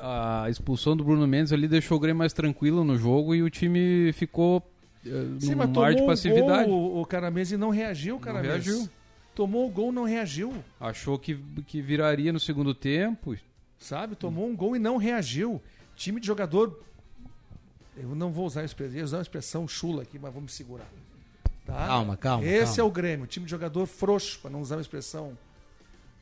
[0.00, 3.50] A expulsão do Bruno Mendes ali deixou o Grêmio mais tranquilo no jogo e o
[3.50, 4.62] time ficou
[5.04, 6.68] é, Sim, num mar tomou de um passividade.
[6.68, 8.48] gol, o, o Caramese não reagiu, o Caramese.
[8.70, 8.88] reagiu.
[9.34, 10.52] Tomou o gol, não reagiu.
[10.78, 11.34] Achou que,
[11.66, 13.36] que viraria no segundo tempo.
[13.78, 14.14] Sabe?
[14.14, 15.62] Tomou um gol e não reagiu.
[15.96, 16.82] Time de jogador.
[17.96, 20.56] Eu não vou usar a expressão, eu usar uma expressão chula aqui, mas vamos me
[20.56, 20.88] segurar.
[21.64, 21.86] Tá?
[21.86, 22.80] Calma, calma, Esse calma.
[22.80, 25.36] é o Grêmio, time de jogador frouxo, para não usar uma expressão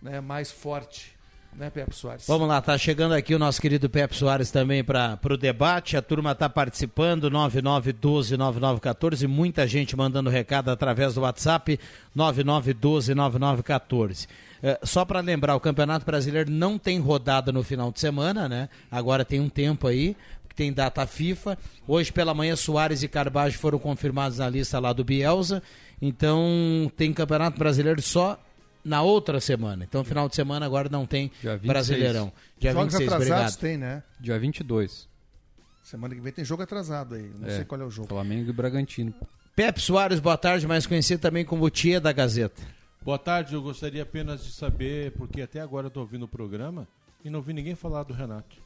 [0.02, 1.16] né, mais forte.
[1.56, 2.26] Né, Pepe Soares?
[2.26, 5.96] Vamos lá, tá chegando aqui o nosso querido Pepe Soares também para o debate.
[5.96, 9.26] A turma tá participando, 9912-9914.
[9.26, 11.80] Muita gente mandando recado através do WhatsApp,
[12.16, 14.28] 9912-9914.
[14.62, 18.68] É, só para lembrar, o Campeonato Brasileiro não tem rodada no final de semana, né?
[18.90, 20.16] Agora tem um tempo aí,
[20.58, 21.56] tem data FIFA.
[21.86, 25.62] Hoje pela manhã, Soares e Carbajo foram confirmados na lista lá do Bielsa.
[26.02, 28.38] Então tem Campeonato Brasileiro só
[28.88, 29.84] na outra semana.
[29.84, 31.66] Então, final de semana agora não tem Dia 26.
[31.66, 32.32] Brasileirão.
[32.58, 33.60] Dia Jogos 26, atrasados obrigado.
[33.60, 34.02] tem, né?
[34.18, 35.08] Dia 22.
[35.84, 37.30] Semana que vem tem jogo atrasado aí.
[37.38, 38.08] Não É, sei qual é o jogo.
[38.08, 39.14] Flamengo e Bragantino.
[39.54, 42.62] Pepe Soares, boa tarde, mais conhecido também como Tia da Gazeta.
[43.02, 46.86] Boa tarde, eu gostaria apenas de saber, porque até agora eu estou ouvindo o programa
[47.24, 48.56] e não vi ninguém falar do Renato.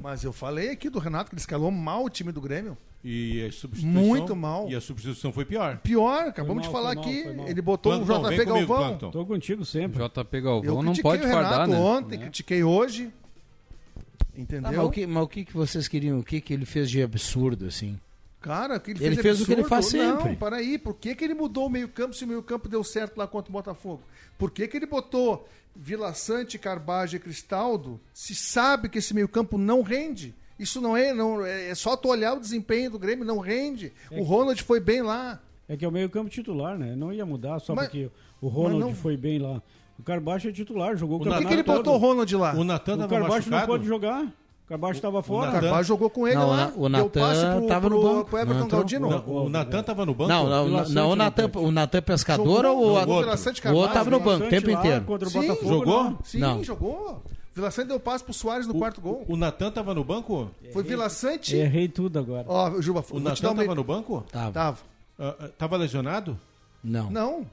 [0.00, 2.76] Mas eu falei aqui do Renato que ele escalou mal o time do Grêmio.
[3.02, 4.02] E a substituição.
[4.02, 4.68] Muito mal.
[4.68, 5.78] E a substituição foi pior.
[5.78, 7.18] Pior, acabamos mal, de falar mal, aqui.
[7.46, 8.88] Ele botou Plankton, o JP comigo, Galvão.
[8.88, 9.10] Plankton.
[9.10, 10.02] Tô contigo sempre.
[10.02, 11.78] JP Eu Galvão não pode o Renato fardar, né?
[11.78, 13.12] ontem, critiquei hoje.
[13.14, 14.72] Ah, Entendeu?
[14.72, 16.18] mas, o que, mas o que, que vocês queriam?
[16.18, 17.98] O que, que ele fez de absurdo, assim?
[18.44, 20.28] Cara, que ele, Ele fez, é fez o que ele faz sempre.
[20.28, 20.76] Não, para aí.
[20.76, 23.52] Por que, que ele mudou o meio-campo se o meio-campo deu certo lá contra o
[23.54, 24.02] Botafogo?
[24.36, 29.56] Por que, que ele botou Vila Sante, Carbage e Cristaldo se sabe que esse meio-campo
[29.56, 30.34] não rende?
[30.58, 33.92] Isso não é, não, é só tu olhar o desempenho do Grêmio, não rende.
[34.10, 35.40] É O Ronald foi bem lá.
[35.66, 36.94] É que é o meio campo titular, né?
[36.94, 38.10] Não ia mudar só Mas- porque
[38.42, 39.62] o Ronald não- foi bem lá.
[39.98, 41.76] O Carbaixo é titular, jogou o, O Por que, que ele todo.
[41.76, 42.54] botou o Ronald lá?
[42.54, 44.30] O Natan O Carbaixo não pode jogar.
[44.64, 45.46] O Carbaixo estava O fora.
[45.52, 46.72] Natan- Carbage jogou com ele Não, lá.
[46.74, 48.66] o Natan pro, tava no banco, pro Everton.
[48.68, 49.10] Galdino.
[49.10, 50.28] Não, o Natan estava no banco?
[50.30, 53.70] Não, não, não, não, o Natan, o Natan Pescador Jogou, ou o, não, o outro.
[53.70, 55.04] O outro tava no banco o tempo lá inteiro.
[55.04, 56.04] Contra o Sim, Botafogo, jogou?
[56.04, 56.18] não.
[56.24, 56.64] Sim, Não.
[56.64, 57.22] jogou.
[57.54, 59.24] Vila Sante deu passe pro Soares no quarto gol.
[59.28, 60.50] O Natan estava no banco?
[60.72, 61.54] Foi Vila Sante.
[61.54, 62.44] Errei tudo agora.
[62.48, 63.74] Ó, Juba, O Natan estava uma...
[63.74, 64.24] no banco?
[64.32, 64.50] Tava.
[64.50, 64.78] Tava.
[65.18, 66.40] Ah, ah, Tava lesionado?
[66.82, 67.10] Não.
[67.10, 67.46] Não.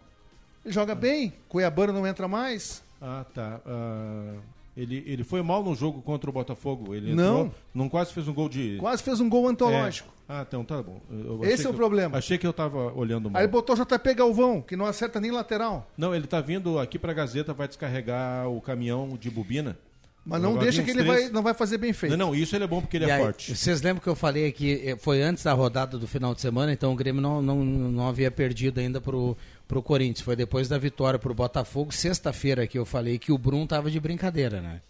[0.65, 1.34] Ele joga bem.
[1.50, 2.82] Cuiabano não entra mais.
[3.02, 3.60] Ah, tá.
[3.65, 4.34] Ah,
[4.75, 6.93] ele, ele foi mal no jogo contra o Botafogo.
[6.95, 7.41] Ele Não.
[7.41, 8.77] entrou, não quase fez um gol de.
[8.79, 10.10] Quase fez um gol antológico.
[10.17, 10.21] É.
[10.34, 11.01] Ah, então tá bom.
[11.12, 12.17] Eu Esse achei é o que- problema.
[12.17, 13.41] Achei que eu tava olhando mal.
[13.41, 15.89] Aí botou o JP Galvão, que não acerta nem lateral.
[15.97, 19.77] Não, ele tá vindo aqui pra Gazeta, vai descarregar o caminhão de bobina.
[20.23, 22.15] Mas não deixa que ele três- vai, não vai fazer bem feito.
[22.15, 23.55] Não, não, isso ele é bom porque ele E é aí, forte.
[23.55, 26.71] Vocês lembram que eu falei aqui, eh, foi antes da rodada do final de semana,
[26.71, 29.36] então o Grêmio não, não, não havia perdido ainda pro,
[29.71, 30.19] pro Corinthians.
[30.25, 33.99] Foi depois da vitória pro Botafogo, sexta-feira que eu falei que o Brum tava de
[34.01, 34.81] brincadeira, né?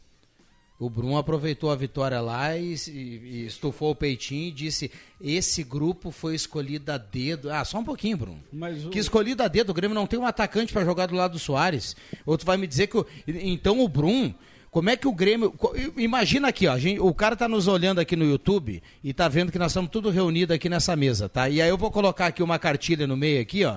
[0.79, 4.89] O Brum aproveitou a vitória lá e, e- e estufou o peitinho e disse:
[5.21, 7.51] esse grupo foi escolhido a dedo.
[7.51, 8.37] Ah, só um pouquinho, Brum.
[8.51, 11.13] Mas o- Que escolhido a dedo, o Grêmio não tem um atacante para jogar do
[11.15, 11.95] lado do Soares.
[12.25, 12.97] Outro vai me dizer que.
[12.97, 14.33] o- então o Brum.
[14.71, 15.53] Como é que o Grêmio.
[15.97, 16.75] Imagina aqui, ó.
[16.79, 19.91] gente- o cara tá nos olhando aqui no YouTube e tá vendo que nós estamos
[19.91, 21.47] tudo reunidos aqui nessa mesa, tá?
[21.47, 23.75] E aí eu vou colocar aqui uma cartilha no meio aqui, ó.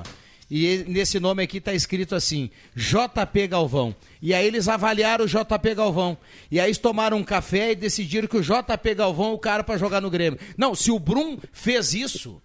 [0.51, 3.95] E nesse nome aqui tá escrito assim: JP Galvão.
[4.21, 6.17] E aí eles avaliaram o JP Galvão.
[6.51, 9.65] E aí eles tomaram um café e decidiram que o JP Galvão é o cara
[9.65, 10.39] para jogar no Grêmio.
[10.57, 12.41] Não, se o Brum fez isso,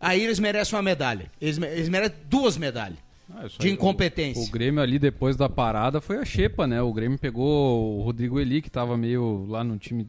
[0.00, 1.30] aí eles merecem uma medalha.
[1.40, 2.98] Eles, eles merecem duas medalhas.
[3.32, 4.42] Ah, de incompetência.
[4.42, 6.82] O, o Grêmio ali depois da parada foi a xepa, né?
[6.82, 10.06] O Grêmio pegou o Rodrigo Eli, que tava meio lá no time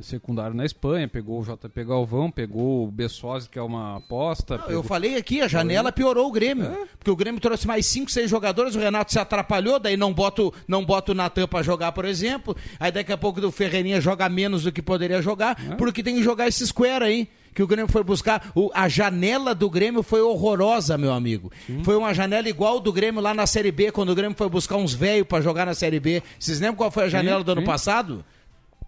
[0.00, 4.56] secundário na Espanha, pegou o JP Galvão, pegou o Bessosi, que é uma aposta.
[4.56, 6.70] Não, pegou- Eu falei aqui, a janela piorou o Grêmio.
[6.98, 10.42] Porque o Grêmio trouxe mais cinco, seis jogadores, o Renato se atrapalhou, daí não bota,
[10.42, 12.56] o- não bota o Natan pra jogar, por exemplo.
[12.80, 16.22] Aí daqui a pouco o Ferreirinha joga menos do que poderia jogar, porque tem que
[16.22, 17.28] jogar esse square aí.
[17.54, 18.50] Que o Grêmio foi buscar.
[18.54, 21.52] O- a janela do Grêmio foi horrorosa, meu amigo.
[21.84, 24.76] Foi uma janela igual do Grêmio lá na Série B, quando o Grêmio foi buscar
[24.76, 26.22] uns velhos pra jogar na Série B.
[26.38, 27.66] Vocês lembram qual foi a janela do ano sim.
[27.66, 28.24] passado?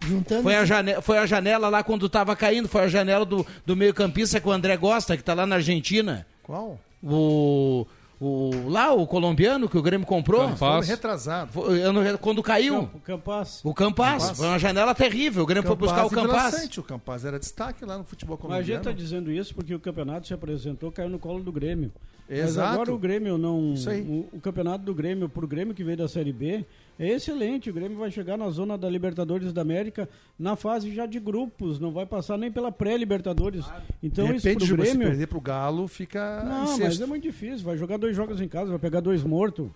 [0.03, 3.45] Juntando Foi a, janela, foi a janela lá quando tava caindo, foi a janela do,
[3.65, 6.25] do meio-campista que o André gosta, que tá lá na Argentina.
[6.43, 6.79] Qual?
[7.03, 7.85] O,
[8.19, 8.69] o.
[8.69, 10.55] Lá, o colombiano que o Grêmio comprou.
[10.55, 11.51] Foi ano retrasado.
[11.51, 12.89] Foi ano quando caiu.
[12.93, 13.61] O Campas.
[13.63, 14.21] O Campas.
[14.23, 14.37] Campas.
[14.37, 15.43] Foi uma janela terrível.
[15.43, 16.53] O Grêmio foi buscar o Campas.
[16.53, 16.79] Sante.
[16.79, 18.81] O Campaz era destaque lá no futebol Mas a gente colombiano.
[18.81, 21.91] está dizendo isso porque o campeonato se apresentou, caiu no colo do Grêmio.
[22.27, 22.73] Mas Exato.
[22.73, 23.73] agora o Grêmio não.
[23.73, 24.01] Isso aí.
[24.01, 26.65] O, o campeonato do Grêmio, pro Grêmio que veio da Série B,
[26.99, 27.69] excelente.
[27.69, 30.07] O Grêmio vai chegar na zona da Libertadores da América
[30.39, 33.65] na fase já de grupos, não vai passar nem pela pré-Libertadores.
[34.01, 35.07] Então de isso repente, pro Juba, se Grêmio.
[35.09, 37.65] perder pro Galo, fica Não, mas é muito difícil.
[37.65, 39.69] Vai jogar dois jogos em casa, vai pegar dois mortos.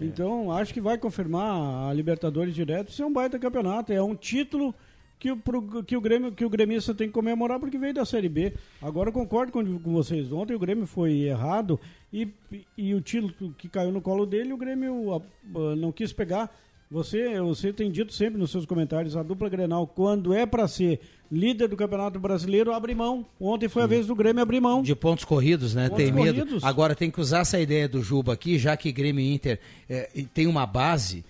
[0.00, 2.90] Então, acho que vai confirmar a Libertadores direto.
[2.90, 3.92] Isso é um baita campeonato.
[3.92, 4.74] É um título
[5.18, 8.04] que o, pro- que o, Grêmio, que o gremista tem que comemorar porque veio da
[8.04, 8.52] Série B.
[8.82, 10.30] Agora, eu concordo com, com vocês.
[10.30, 11.80] Ontem o Grêmio foi errado
[12.12, 12.28] e,
[12.76, 15.22] e o título que caiu no colo dele, o Grêmio ah,
[15.54, 16.54] ah, não quis pegar.
[16.88, 21.00] Você, você tem dito sempre nos seus comentários, a dupla Grenal, quando é para ser
[21.32, 23.26] líder do Campeonato Brasileiro, abre mão.
[23.40, 24.82] Ontem foi a vez do Grêmio abrir mão.
[24.82, 25.88] De pontos corridos, né?
[25.88, 26.38] Pontos tem medo.
[26.38, 26.62] corridos.
[26.62, 29.58] Agora tem que usar essa ideia do Juba aqui, já que Grêmio e Inter
[29.90, 31.24] eh, tem uma base.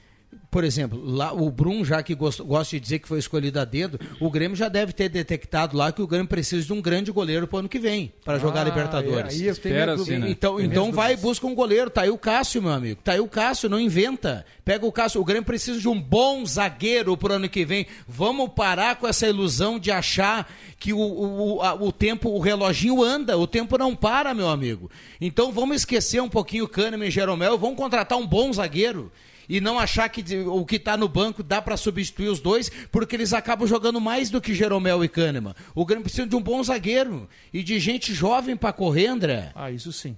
[0.57, 3.65] Por exemplo, lá o Brum, já que gost- gosta de dizer que foi escolhido a
[3.67, 7.13] dedo, o Grêmio já deve ter detectado lá que o Grêmio precisa de um grande
[7.13, 9.37] goleiro pro ano que vem, para jogar Ah, Libertadores.
[9.39, 10.31] minha Espera, assim, né?
[10.31, 11.91] Então, Tem então vai e busca um goleiro.
[11.91, 13.03] Tá aí o Cássio, meu amigo.
[13.05, 14.47] Tá aí o Cássio, não inventa.
[14.65, 15.21] Pega o Cássio.
[15.21, 17.87] O Grêmio precisa de um bom zagueiro pro ano que vem.
[18.09, 23.03] Vamos parar com essa ilusão de achar que o, o, a- o tempo, o reloginho
[23.03, 23.37] anda.
[23.37, 24.91] O tempo não para, meu amigo.
[25.21, 27.59] Então vamos esquecer um pouquinho o Kahneman e Jeromel.
[27.59, 29.13] Vamos contratar um bom zagueiro.
[29.49, 33.17] E não achar que o que tá no banco dá para substituir os dois, porque
[33.17, 35.55] eles acabam jogando mais do que Jeromel e Kahneman.
[35.75, 39.53] O Grêmio precisa de um bom zagueiro e de gente jovem para correr, André.
[39.55, 40.17] Ah, isso sim.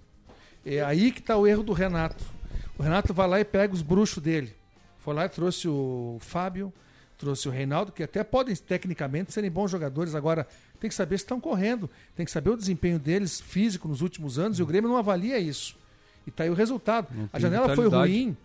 [0.65, 2.25] É aí que está o erro do Renato.
[2.79, 4.55] O Renato vai lá e pega os bruxos dele.
[4.99, 6.73] Foi lá e trouxe o Fábio,
[7.17, 10.15] trouxe o Reinaldo, que até podem tecnicamente serem bons jogadores.
[10.15, 10.47] Agora,
[10.79, 14.39] tem que saber se estão correndo, tem que saber o desempenho deles físico nos últimos
[14.39, 15.77] anos, e o Grêmio não avalia isso.
[16.27, 17.09] E tá aí o resultado.
[17.33, 18.13] A janela foi vitalidade.
[18.13, 18.37] ruim.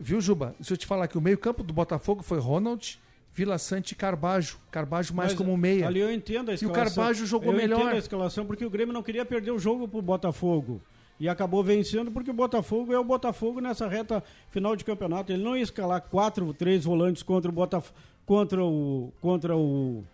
[0.00, 0.54] Viu, Juba?
[0.60, 2.98] Se eu te falar que o meio-campo do Botafogo foi Ronald,
[3.32, 4.58] Vila Sante e Carbajo.
[4.70, 5.86] Carbajo mais Mas como meia.
[5.86, 6.84] Ali eu entendo a E o escalação.
[7.04, 7.80] Carbajo jogou eu melhor.
[7.80, 10.80] entendo a escalação porque o Grêmio não queria perder o jogo pro Botafogo.
[11.20, 15.32] E acabou vencendo porque o Botafogo é o Botafogo nessa reta final de campeonato.
[15.32, 17.94] Ele não ia escalar quatro, três volantes contra o Botafogo.
[18.26, 19.12] Contra o.
[19.20, 20.04] Contra o.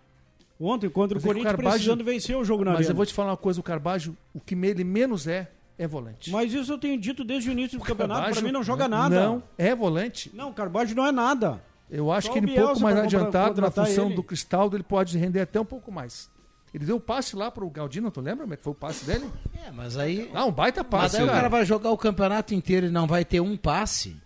[0.61, 2.93] Ontem, contra Mas o é o Corinthians, Carbajo- precisando vencer o jogo na Mas arena.
[2.93, 6.31] eu vou te falar uma coisa, o Carbajo, o que ele menos é, é volante.
[6.31, 8.21] Mas isso eu tenho dito desde o início do campeonato.
[8.21, 9.21] Carbajo- Pra mim não joga nada.
[9.27, 10.31] Não, é volante.
[10.35, 11.63] Não, o Carbajo não é nada.
[11.91, 14.15] Eu acho Só que o ele um pouco mais adiantado na função ele.
[14.15, 16.31] do Cristaldo, ele pode render até um pouco mais.
[16.73, 19.05] Ele deu o passe lá pro Galdino, tu lembra como é que foi o passe
[19.05, 19.27] dele?
[19.67, 20.31] É, mas aí.
[20.33, 21.37] Ah, um baita Mas passe, aí o cara.
[21.39, 24.17] cara vai jogar o campeonato inteiro e não vai ter um passe.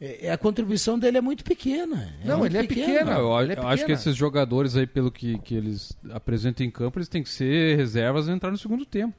[0.00, 2.12] É, a contribuição dele é muito pequena.
[2.24, 3.10] Não, muito ele é pequeno.
[3.12, 3.92] Não, eu, Ele é eu acho que pequena.
[4.00, 8.26] esses jogadores aí, pelo que, que eles apresentam em campo, eles têm que ser reservas
[8.26, 9.14] e entrar no segundo tempo.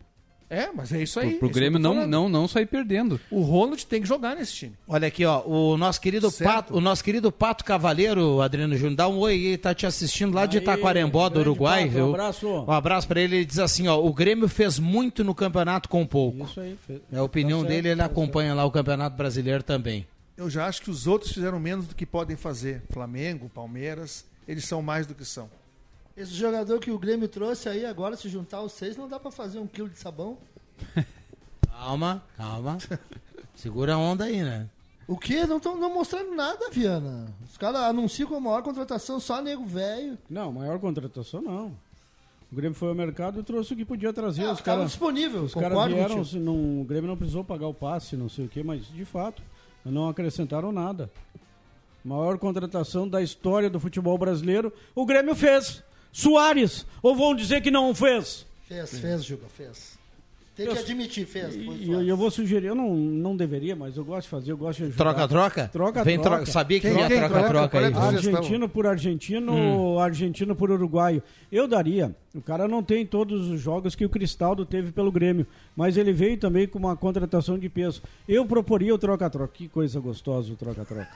[0.49, 1.31] É, mas é isso aí.
[1.31, 3.19] Pro, pro é isso Grêmio não, não, não sair perdendo.
[3.31, 4.73] O Ronald tem que jogar nesse time.
[4.87, 6.49] Olha aqui, ó, o nosso querido Certo.
[6.51, 10.35] Pato, o nosso querido Pato Cavaleiro, Adriano Júnior, dá um oi, ele tá te assistindo
[10.35, 12.05] lá de Itaquarembó, do Uruguai, Pato, viu?
[12.05, 12.47] um abraço.
[12.47, 16.05] Um abraço pra ele, ele diz assim, ó, o Grêmio fez muito no campeonato com
[16.05, 16.43] pouco.
[16.45, 16.77] Isso aí.
[16.85, 20.05] fe- É a opinião tá dele, certo, ele tá acompanha lá o Campeonato Brasileiro também.
[20.37, 22.83] Eu já acho que os outros fizeram menos do que podem fazer.
[22.91, 25.49] Flamengo, Palmeiras, eles são mais do que são.
[26.15, 29.31] Esse jogador que o Grêmio trouxe aí, agora se juntar os seis, não dá pra
[29.31, 30.37] fazer um quilo de sabão.
[31.69, 32.77] Calma, calma.
[33.53, 34.69] Segura a onda aí, né?
[35.05, 35.45] O quê?
[35.45, 37.27] Não estão não mostrando nada, Viana.
[37.47, 40.17] Os caras anunciam com a maior contratação só nego velho.
[40.29, 41.67] Não, maior contratação não.
[42.51, 44.43] O Grêmio foi ao mercado e trouxe o que podia trazer.
[44.43, 48.15] É, os caras disponível, Os caras vieram, não, o Grêmio não precisou pagar o passe,
[48.15, 49.43] não sei o quê, mas de fato,
[49.83, 51.11] não acrescentaram nada.
[52.03, 55.83] Maior contratação da história do futebol brasileiro, o Grêmio fez.
[56.19, 58.45] Soares, ou vão dizer que não fez?
[58.69, 59.95] Fez, fez, Juba, fez.
[60.55, 61.53] Tem que Eu- admitir, fez.
[61.53, 64.57] E eu, eu vou sugerir, eu não, não deveria, mas eu gosto de fazer, eu
[64.57, 64.97] gosto de ajudar.
[65.03, 65.67] Troca-troca?
[65.67, 66.43] Troca, Vem troca.
[66.43, 67.91] tro- sabia que Quem- ia troca-troca aí.
[67.91, 68.07] troca?
[68.07, 69.99] Argentino por argentino, Hum.
[69.99, 71.21] argentino por uruguaio.
[71.51, 72.15] Eu daria.
[72.33, 76.13] O cara não tem todos os jogos que o Cristaldo teve pelo Grêmio, mas ele
[76.13, 78.01] veio também com uma contratação de peso.
[78.25, 79.51] Eu proporia o troca-troca.
[79.53, 81.09] Que coisa gostosa o troca-troca.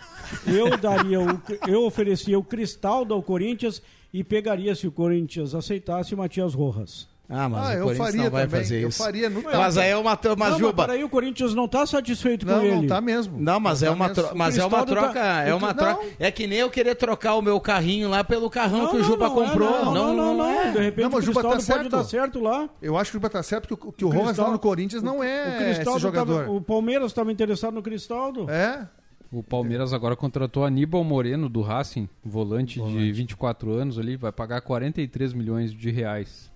[0.46, 3.82] Eu daria, o, eu oferecia o Cristaldo ao Corinthians
[4.14, 7.08] e pegaria, se o Corinthians aceitasse, o Matias Rojas.
[7.32, 8.98] Ah, mas Ah, o eu Corinthians faria não vai também, fazer eu isso.
[9.04, 10.84] faria no Mas aí é uma, uma não, mas Juba.
[10.88, 12.76] peraí, o Corinthians não está satisfeito Não, com ele.
[12.78, 13.38] não tá mesmo.
[13.40, 14.24] Não, mas Não é tá uma, mesmo.
[14.24, 16.08] tro- mas é uma troca, tá- é o uma troca.
[16.18, 19.28] É que nem eu querer trocar o meu carrinho lá pelo carrão que o Juba
[19.28, 19.70] não, comprou.
[19.70, 20.46] é, não, não, não, não.
[20.50, 20.72] é.
[20.72, 22.04] De repente Não, mas o o Juba tá Cristaldo pode certo.
[22.04, 22.68] dar certo lá.
[22.82, 24.58] Eu acho que o Juba tá certo, porque o, que o, O Rojas lá no
[24.58, 26.40] Corinthians não o é Cristaldo esse jogador.
[26.46, 28.50] tava- o Palmeiras estava interessado no Cristaldo.
[28.50, 28.88] É?
[29.32, 34.60] O Palmeiras agora contratou Aníbal Moreno do Racing, volante, de 24 anos ali, vai pagar
[34.62, 36.50] 43 milhões de reais.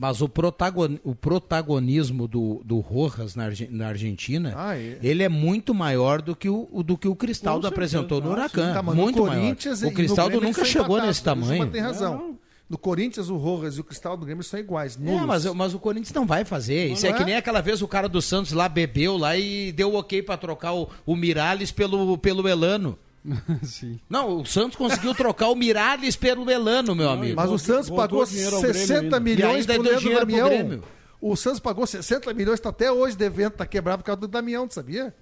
[0.00, 4.96] Mas o, protagon, o protagonismo do, do Rojas na, na Argentina, Ah, é.
[5.02, 7.98] ele é muito maior do que o, do que o Cristaldo Com certeza.
[7.98, 8.74] apresentou no Ah, Huracan.
[8.74, 9.56] Tá, muito maior.
[9.84, 11.42] O Cristaldo nunca chegou nesse empatados.
[11.48, 11.72] O Juba tamanho.
[11.72, 12.14] tem razão.
[12.14, 12.38] Não.
[12.68, 14.96] No Corinthians, o Rojas e o Cristaldo do Grêmio são iguais.
[14.96, 15.26] É, nulos.
[15.26, 16.92] mas, mas o Corinthians não vai fazer.
[16.92, 17.26] Isso Não é que é?
[17.26, 20.74] nem aquela vez o cara do Santos lá bebeu lá e deu ok pra trocar
[20.74, 22.98] o, o Miralles pelo, pelo Elano.
[23.62, 23.98] Sim.
[24.08, 27.36] Não, o Santos conseguiu trocar o Miralles pelo Elano, meu amigo.
[27.36, 29.16] Mas o Santos voltou pagou dinheiro ao Grêmio 60 ainda.
[29.16, 30.82] E milhões ainda pro Leandro pro Damião.
[31.20, 34.68] O Santos pagou 60 milhões, tá até hoje devendo, tá quebrado por causa do Damião,
[34.68, 35.14] tu sabia?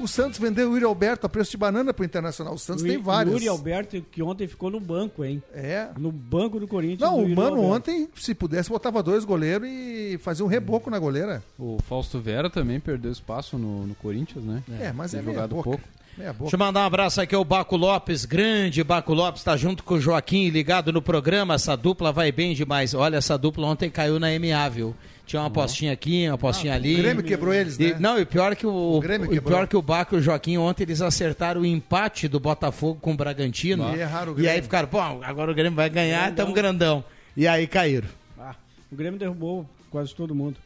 [0.00, 2.54] O Santos vendeu o Yuri Alberto a preço de banana pro Internacional.
[2.54, 3.32] O Santos O tem vários.
[3.34, 5.42] Yuri Alberto, que ontem ficou no banco, hein?
[5.54, 5.88] É.
[5.98, 7.00] No banco do Corinthians.
[7.00, 7.66] Não, do o Mano Alberto.
[7.72, 11.42] ontem, se pudesse, botava dois goleiros e fazia um reboco na goleira.
[11.58, 14.62] O Fausto Vera também perdeu espaço no, no Corinthians, né?
[14.80, 15.70] É, mas é Tem meia jogado boca.
[15.70, 15.84] pouco.
[16.16, 19.94] Deixa eu mandar um abraço aqui ao Baco Lopes, grande Baco Lopes, tá junto com
[19.94, 21.54] o Joaquim, ligado no programa.
[21.54, 22.94] Essa dupla vai bem demais.
[22.94, 24.94] Olha, essa dupla ontem caiu na MA, viu?
[25.26, 26.94] Tinha uma postinha aqui, uma postinha ali.
[26.94, 27.96] O Grêmio quebrou eles, E- né?
[27.98, 29.52] não, e pior que o, O Grêmio e quebrou.
[29.56, 33.12] pior que o Baco e o Joaquim ontem eles acertaram o empate do Botafogo com
[33.12, 33.94] o Bragantino.
[33.96, 34.62] E erraram o E aí Grêmio.
[34.64, 37.02] ficaram, pô, agora o Grêmio vai ganhar, estamos grandão.
[37.36, 38.06] E aí caíram.
[38.38, 38.54] Ah,
[38.92, 40.56] o Grêmio derrubou quase todo mundo.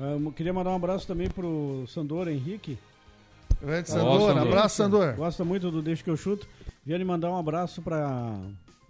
[0.00, 2.78] Ah, eu queria mandar um abraço também pro Sandor Henrique.
[3.60, 4.42] Grande Sandor, Sandor.
[4.46, 5.14] abraço, Sandor.
[5.14, 6.46] Gosta muito do Deixa que eu chuto.
[6.86, 8.36] Viane mandar um abraço para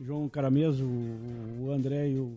[0.00, 2.36] João Carameso, o o André e o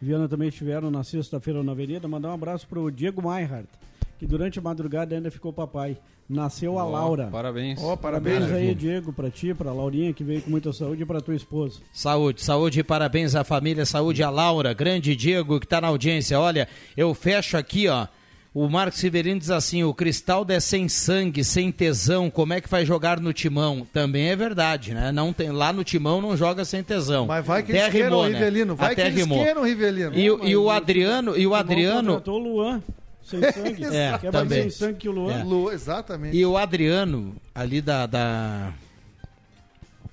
[0.00, 2.06] Viana também estiveram na sexta-feira na Avenida.
[2.06, 3.68] Mandar um abraço pro Diego Meinhardt,
[4.18, 5.96] que durante a madrugada ainda ficou papai.
[6.28, 7.28] Nasceu a Ó, Laura.
[7.32, 7.82] Parabéns.
[7.82, 9.12] Ó, parabéns, Parabéns aí, Diego.
[9.14, 11.80] Pra ti, pra Laurinha, que veio com muita saúde, e pra tua esposa.
[11.90, 16.38] Saúde, saúde e parabéns à família, saúde à Laura, grande Diego que está na audiência.
[16.38, 18.06] Olha, eu fecho aqui, ó.
[18.60, 22.68] O Marcos Severino diz assim: o Cristaldo é sem sangue, sem tesão, como é que
[22.68, 23.86] vai jogar no timão?
[23.92, 25.12] Também é verdade, né?
[25.12, 27.26] Não tem, lá no timão não joga sem tesão.
[27.26, 28.38] Mas vai que Até eles queiram o rimou, né?
[28.38, 28.74] Rivelino.
[28.74, 29.44] Vai Até que eles rimou.
[29.44, 30.12] queiram o Rivelino.
[30.18, 32.82] E, o- e o Adriano, e o Adriano, contratou o Luan,
[33.22, 33.84] sem sangue.
[33.84, 34.58] É, que é também.
[34.62, 35.34] mais sem sangue que o Luan.
[35.40, 35.44] É.
[35.44, 36.36] Lu, exatamente.
[36.36, 38.72] E o Adriano, ali da, da,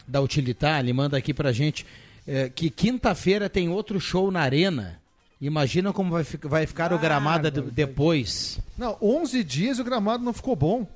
[0.07, 1.83] da Utilitar, ele manda aqui pra gente
[2.27, 4.99] eh, que quinta-feira tem outro show na Arena.
[5.41, 8.59] Imagina como vai, fi- vai ficar o gramado de- depois.
[8.77, 10.87] Não, 11 dias e o gramado não ficou bom.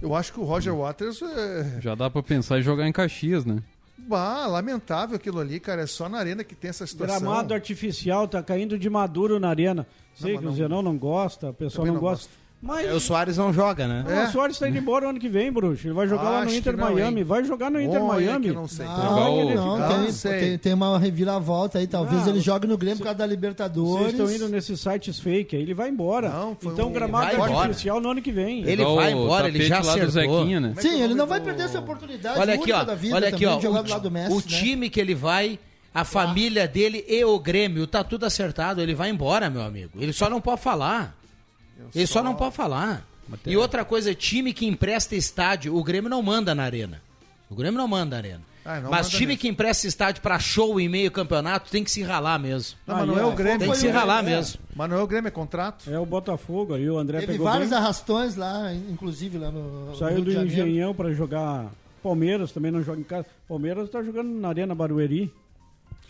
[0.00, 1.80] Eu acho que o Roger Waters é...
[1.80, 3.62] Já dá pra pensar em jogar em Caxias, né?
[3.98, 5.82] Bah, lamentável aquilo ali, cara.
[5.82, 7.20] É só na arena que tem essa situação.
[7.20, 9.86] Gramado artificial tá caindo de maduro na arena.
[10.14, 12.30] Sei mas que o não- Zenão não gosta, o pessoal Também não, não gosta.
[12.62, 14.04] Mas É, O Soares não joga, né?
[14.06, 15.86] não, o Soares tá indo embora o ano que vem, bruxo.
[15.86, 17.20] Ele vai jogar lá no Acho Inter não, Miami.
[17.20, 17.24] hein?
[17.24, 18.48] Vai jogar no Inter Miami.
[18.48, 18.84] eu não sei.
[18.84, 20.40] Não, o- não, Não tem, sei.
[20.40, 21.86] tem, tem uma reviravolta aí.
[21.86, 24.08] Talvez ele jogue no Grêmio por causa da Vocês Libertadores.
[24.12, 26.28] estão indo nesses sites fake aí, ele vai embora.
[26.28, 27.64] Não, foi então um- gramado Ele vai embora.
[27.68, 28.60] artificial no ano que vem.
[28.64, 30.10] Ele Igual vai o embora, ele já acertou.
[30.10, 30.74] Zequinha, né?
[30.78, 32.84] Sim, ele não vai perder essa oportunidade Olha aqui, única ó.
[32.84, 33.56] da vida Olha aqui, também ó.
[33.56, 34.42] de jogar O, do lado do ti- Messi, o né?
[34.46, 35.58] time que ele vai,
[35.94, 38.82] a família dele e o Grêmio, tá tudo acertado.
[38.82, 39.92] Ele vai embora, meu amigo.
[39.98, 41.18] Ele só não pode falar.
[41.94, 43.06] Ele só não pode falar.
[43.46, 47.00] E outra coisa, time que empresta estádio, o Grêmio não manda na arena.
[47.48, 48.50] O Grêmio não manda na arena.
[48.64, 49.40] Ah, não Mas manda time mesmo.
[49.40, 52.76] que empresta estádio pra show em meio campeonato tem que se ralar mesmo.
[52.86, 53.58] Não, mas não é o Grêmio.
[53.58, 54.26] Tem que se ralar é.
[54.26, 54.60] mesmo.
[54.76, 55.90] Mas não é o Grêmio, é contrato.
[55.90, 57.78] É o Botafogo aí, o André Teve pegou vários bem.
[57.78, 60.30] arrastões lá, inclusive lá no Saiu do.
[60.30, 61.70] Engenhão pra jogar.
[62.02, 63.26] Palmeiras também não joga em casa.
[63.48, 65.32] Palmeiras tá jogando na Arena Barueri.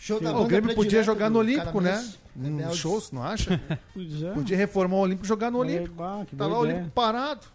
[0.03, 2.03] Show da O Grêmio podia jogar no Olímpico, né?
[2.35, 3.61] Um show, você não acha?
[3.93, 4.31] Pois é.
[4.31, 5.95] Podia reformar o Olímpico e jogar no Olímpico.
[6.35, 6.61] Tá lá o.
[6.61, 7.45] Olímpico parado.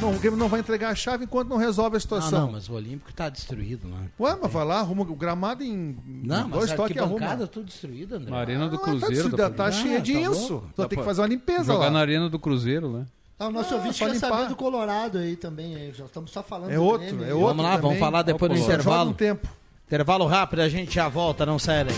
[0.00, 2.40] não, o Grêmio não vai entregar a chave enquanto não resolve a Ah, situação.
[2.46, 3.98] não, mas o Olímpico tá destruído lá.
[4.18, 7.14] Ué, mas vai lá, arruma o gramado em Não, mas dois a toques e arruma.
[7.16, 8.30] arquibancada tudo destruída, André.
[8.30, 9.30] Na Arena do Ah, tá Cruzeiro.
[9.36, 9.72] tá jogar.
[9.72, 11.90] cheia Ah, tá vai ter que fazer uma limpeza Jogar lá.
[11.90, 13.04] na Arena do Cruzeiro, né?
[13.38, 14.28] Ah, o nosso Ah, ouvinte só quer limpar.
[14.30, 15.92] saber do Colorado aí também.
[15.92, 17.48] Já estamos só falando É do outro, é outro.
[17.48, 17.98] Vamos lá, vamos também.
[17.98, 19.10] falar depois do Só joga intervalo.
[19.10, 19.46] um tempo.
[19.86, 21.94] Intervalo rápido, a gente já volta, não sai daí.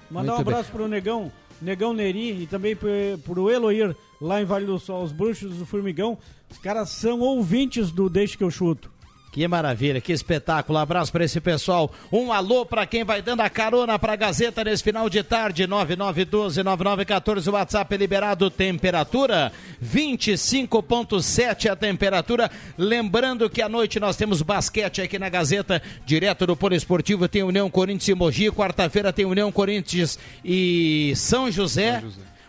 [0.10, 0.54] Mandar um Muito bem.
[0.56, 1.32] abraço pro Negão,
[1.62, 2.90] Negão Neri e também pro,
[3.24, 6.18] pro Eloir, lá em Vale do Sol, os bruxos do Formigão.
[6.50, 8.92] Os caras são ouvintes do Deixa que eu chuto.
[9.32, 10.78] Que maravilha, que espetáculo.
[10.78, 11.90] Abraço para esse pessoal.
[12.12, 15.66] Um alô para quem vai dando a carona para a Gazeta nesse final de tarde.
[15.66, 17.48] 9912-9914.
[17.48, 18.50] O WhatsApp é liberado.
[18.50, 22.52] Temperatura 25,7 a temperatura.
[22.78, 27.30] Lembrando que à noite nós temos basquete aqui na Gazeta, direto do Polo Esportivo.
[27.30, 28.52] Tem União Corinthians e Mogi.
[28.52, 32.04] Quarta-feira tem União Corinthians e São José.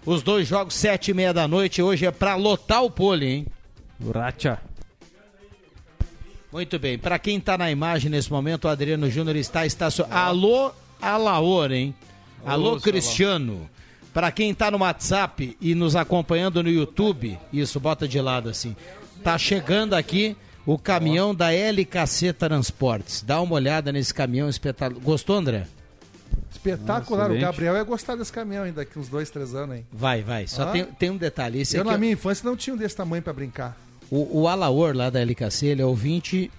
[0.05, 1.81] Os dois jogos, sete e meia da noite.
[1.81, 3.47] Hoje é para lotar o pole, hein?
[4.05, 4.72] Uracha.
[6.53, 6.99] Muito bem.
[6.99, 10.15] Para quem está na imagem nesse momento, o Adriano Júnior está estacionado.
[10.15, 11.95] Alô, Alaor, hein?
[12.45, 13.69] Alô, Alô, Cristiano.
[14.13, 18.77] Para quem está no WhatsApp e nos acompanhando no YouTube, isso, bota de lado assim.
[19.25, 20.37] Tá chegando aqui
[20.67, 23.23] o caminhão da LKC Transportes.
[23.23, 25.03] Dá uma olhada nesse caminhão espetacular.
[25.03, 25.67] Gostou, André?
[26.51, 27.31] Espetacular.
[27.31, 27.39] o.
[27.39, 29.87] Gabriel ia gostar desse caminhão ainda daqui uns dois, três anos, hein?
[29.91, 30.47] Vai, vai.
[30.47, 30.73] Só Ah.
[30.73, 31.61] tem, tem um detalhe.
[31.63, 33.77] Esse Eu, aqui, na ó, minha infância, não tinha um desse tamanho pra brincar.
[34.13, 36.51] O, o Alaor lá da LKC, ele é ouvinte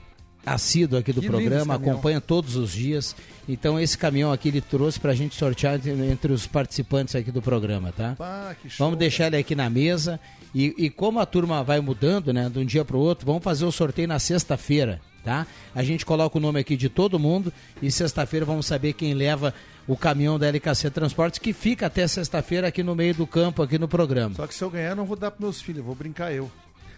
[0.44, 3.16] assíduo aqui do Que programa, acompanha todos os dias.
[3.48, 7.44] Então esse caminhão aqui ele trouxe pra gente sortear entre, entre os participantes aqui do
[7.44, 8.16] programa, tá?
[8.20, 8.88] Ah, que show.
[8.88, 10.20] Vamos deixar ele aqui na mesa.
[10.54, 13.66] E, e como a turma vai mudando, né, de um dia pro outro, vamos fazer
[13.66, 15.46] o sorteio na sexta-feira, tá?
[15.76, 19.54] A gente coloca o nome aqui de todo mundo e sexta-feira vamos saber quem leva
[19.88, 23.78] o caminhão da LKC Transportes, que fica até sexta-feira aqui no meio do campo, aqui
[23.78, 24.34] no programa.
[24.34, 26.50] Só que se eu ganhar, não vou dar pros meus filhos, vou brincar eu.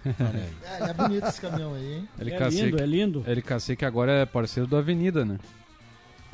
[0.06, 2.10] É, é bonito esse caminhão aí, hein?
[2.20, 3.24] LKC, lindo, é lindo.
[3.26, 5.40] LKC que agora é parceiro do Avenida, né?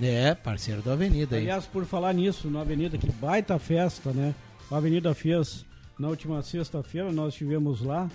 [0.02, 1.44] É, parceiro da Avenida aí.
[1.44, 4.34] Aliás, por falar nisso, na Avenida, que baita festa, né?
[4.70, 5.66] A Avenida fez
[5.98, 8.10] na última sexta-feira, nós estivemos lá.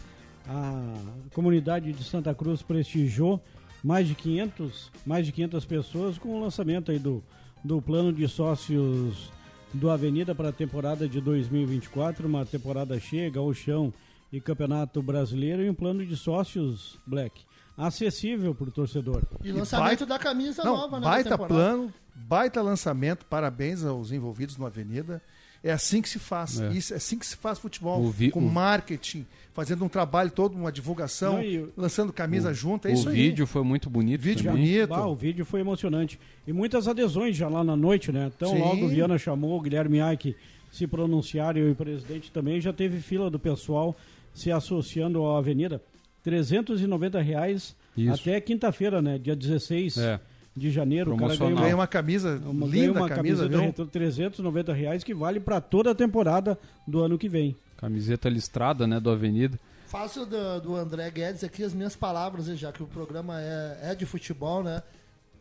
[0.48, 0.94] A
[1.32, 3.42] comunidade de Santa Cruz prestigiou
[3.82, 7.22] mais de 500, mais de 500 pessoas com o lançamento aí do,
[7.62, 9.30] do plano de sócios
[9.72, 13.92] do Avenida para a temporada de 2024, uma temporada cheia, gauchão
[14.32, 17.42] e campeonato brasileiro e um plano de sócios Black
[17.76, 19.22] acessível para o torcedor.
[19.44, 21.04] E lançamento da camisa Não, nova, né?
[21.06, 21.54] baita temporada.
[21.54, 25.20] plano, baita lançamento, parabéns aos envolvidos no Avenida.
[25.62, 26.60] É assim que se faz.
[26.60, 26.70] É.
[26.72, 28.00] Isso, é assim que se faz futebol.
[28.00, 32.12] O vi- com o- marketing, fazendo um trabalho todo, uma divulgação, Não, e o- lançando
[32.12, 32.86] camisa junto.
[32.88, 33.14] É o isso aí.
[33.14, 34.62] vídeo foi muito bonito Vídeo também.
[34.64, 34.94] bonito.
[34.94, 36.20] Ah, o vídeo foi emocionante.
[36.46, 38.30] E muitas adesões já lá na noite, né?
[38.34, 38.58] Então Sim.
[38.58, 40.36] logo o Viana chamou, o Guilherme Aike
[40.70, 42.60] se pronunciaram e o presidente também.
[42.60, 43.96] Já teve fila do pessoal
[44.36, 45.80] se associando à Avenida.
[46.22, 48.20] 390 reais Isso.
[48.20, 49.18] até quinta-feira, né?
[49.18, 50.20] Dia 16 É.
[50.56, 51.14] de janeiro.
[51.14, 53.86] O cara Ganhei uma, uma camisa, uma, linda uma camisa, camisa viu?
[53.86, 57.56] 390 reais que vale para toda a temporada do ano que vem.
[57.76, 59.58] Camiseta listrada, né, do Avenida.
[59.86, 63.94] Faço do, do André Guedes aqui as minhas palavras, já que o programa é, é
[63.94, 64.82] de futebol, né?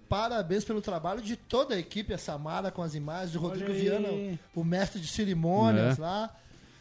[0.07, 3.73] Parabéns pelo trabalho de toda a equipe, a Samara com as imagens, o Rodrigo.
[3.73, 4.07] Viana,
[4.53, 6.01] o mestre de cerimônias É.
[6.01, 6.35] lá,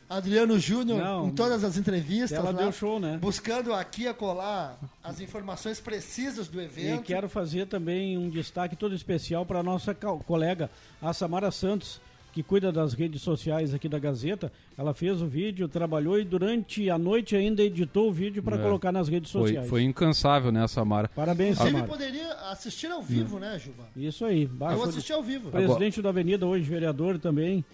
[0.08, 3.18] Adriano Júnior em todas as entrevistas Ela lá, deu show, né?
[3.20, 7.02] buscando aqui a colar as informações precisas do E evento.
[7.02, 12.00] quero fazer também um destaque todo especial para a nossa co- colega, a Samara Santos,
[12.32, 14.52] que cuida das redes sociais aqui da Gazeta.
[14.76, 18.62] Ela fez o vídeo, trabalhou e durante a noite ainda editou o vídeo para É.
[18.62, 19.68] colocar nas redes Foi, sociais.
[19.70, 21.08] foi incansável, né, Samara?
[21.14, 21.92] Parabéns, Inclusive Samara.
[21.92, 23.84] poderia assistir ao vivo, né, Juba?
[23.96, 24.42] Isso aí.
[24.42, 25.50] Eu Baixo assisti ao vivo.
[25.50, 27.64] Presidente da Avenida hoje, vereador também.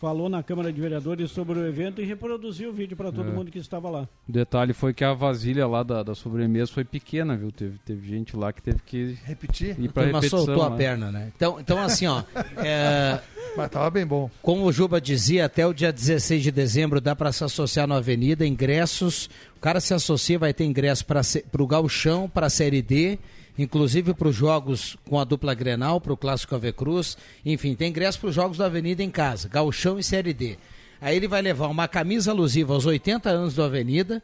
[0.00, 3.32] Falou na Câmara de Vereadores sobre o evento e reproduziu o vídeo para todo É.
[3.32, 4.08] mundo que estava lá.
[4.28, 7.50] O detalhe foi que a vasilha lá da, da sobremesa foi pequena, viu?
[7.50, 9.76] Teve, teve gente lá que teve que repetir.
[9.78, 10.44] ir pra repetição.
[10.44, 10.76] soltou a né?
[10.76, 11.32] perna, né?
[11.36, 12.22] Então, então assim, ó.
[12.56, 13.20] é,
[13.56, 14.30] Mas tava bem bom.
[14.40, 17.94] Como o Juba dizia, até o dia 16 de dezembro dá para se associar no
[17.94, 19.28] Avenida, ingressos.
[19.56, 21.22] O cara se associa, vai ter ingresso para
[21.62, 23.18] o Gauchão, para a Série D,
[23.58, 27.18] inclusive para os jogos com a dupla Grenal, para o Clássico Ave Cruz.
[27.44, 30.56] Enfim, tem ingresso para os jogos do Avenida em casa, Gauchão e Série D.
[31.00, 34.22] Aí ele vai levar uma camisa alusiva aos 80 anos do Avenida,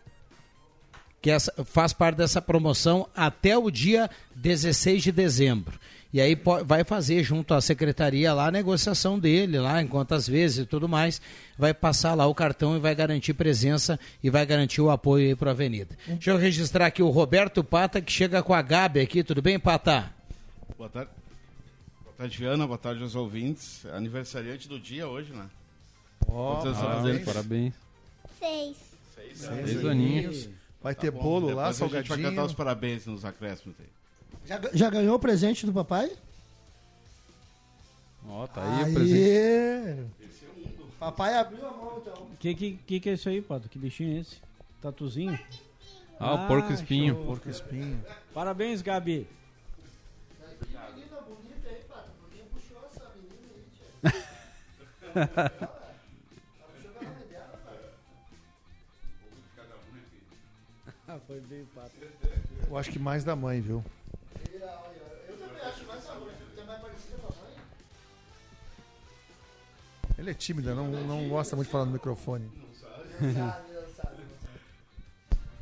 [1.20, 1.30] que
[1.64, 5.78] faz parte dessa promoção até o dia 16 de dezembro.
[6.15, 10.59] E aí vai fazer junto à secretaria lá a negociação dele, lá em quantas vezes
[10.59, 11.21] e tudo mais.
[11.59, 15.35] Vai passar lá o cartão e vai garantir presença e vai garantir o apoio aí
[15.35, 15.99] para a Avenida.
[16.07, 19.25] Deixa eu registrar aqui o Roberto Pata, que chega com a Gabi aqui.
[19.25, 20.09] Tudo bem, Pata?
[20.79, 21.11] Boa tarde.
[22.05, 22.65] Boa tarde, Viana.
[22.65, 23.85] Boa tarde aos ouvintes.
[23.87, 25.47] Aniversariante do dia hoje, né?
[26.29, 27.17] Ó, Quantos anos tá parabéns.
[27.17, 27.25] fazendo?
[27.35, 27.75] parabéns.
[28.39, 28.77] Seis.
[29.17, 29.39] Seis,
[29.69, 30.49] Seis aninhos.
[30.81, 31.21] Vai ter bom.
[31.21, 32.29] bolo lá, Depois A gente vai salgadinho.
[32.31, 33.87] cantar os parabéns nos acréscimos aí.
[34.45, 36.11] Já, já ganhou o presente do papai?
[38.27, 40.11] Ó, tá aí o presente.
[40.99, 42.15] Papai abriu a mão, então.
[42.15, 43.69] O que, que, que, que é isso aí, Pato?
[43.69, 44.37] Que bichinho é esse?
[44.81, 45.39] Tatuzinho?
[46.19, 47.15] Ah, o porco espinho.
[47.15, 47.27] show.
[47.27, 48.03] Porco espinho.
[48.33, 49.27] Parabéns, Gabi.
[50.95, 52.11] Menina bonita aí, Pato.
[52.21, 53.65] Porque puxou essa menina aí,
[55.33, 55.63] tia.
[61.07, 61.93] Ah, foi bem, Pato.
[62.67, 63.85] Eu acho que mais da mãe, viu?
[70.19, 72.45] Ele é tímida, não, não gosta muito de falar no microfone.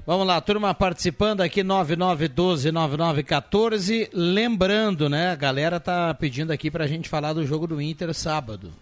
[0.05, 4.09] Vamos lá, turma participando aqui, 9912-9914.
[4.12, 8.72] Lembrando, né, a galera tá pedindo aqui pra gente falar do jogo do Inter sábado.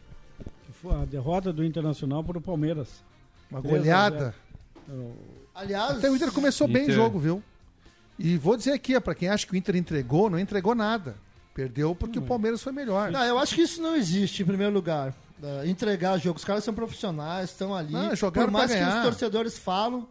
[0.66, 2.88] Que foi a derrota do Internacional para o Palmeiras.
[3.50, 4.34] Uma 3 a goleada.
[4.88, 5.12] 0.
[5.54, 7.42] Aliás, Até o Inter começou bem o Inter- jogo, viu?
[8.18, 11.16] E vou dizer aqui, ó, pra quem acha que o Inter entregou, não entregou nada.
[11.54, 13.10] Perdeu porque o Palmeiras foi melhor.
[13.10, 15.12] Não, eu acho que isso não existe, em primeiro lugar.
[15.42, 16.38] Uh, entregar jogo.
[16.38, 17.94] Os caras são profissionais, estão ali.
[18.14, 20.06] Jogaram Por mais que os torcedores falam,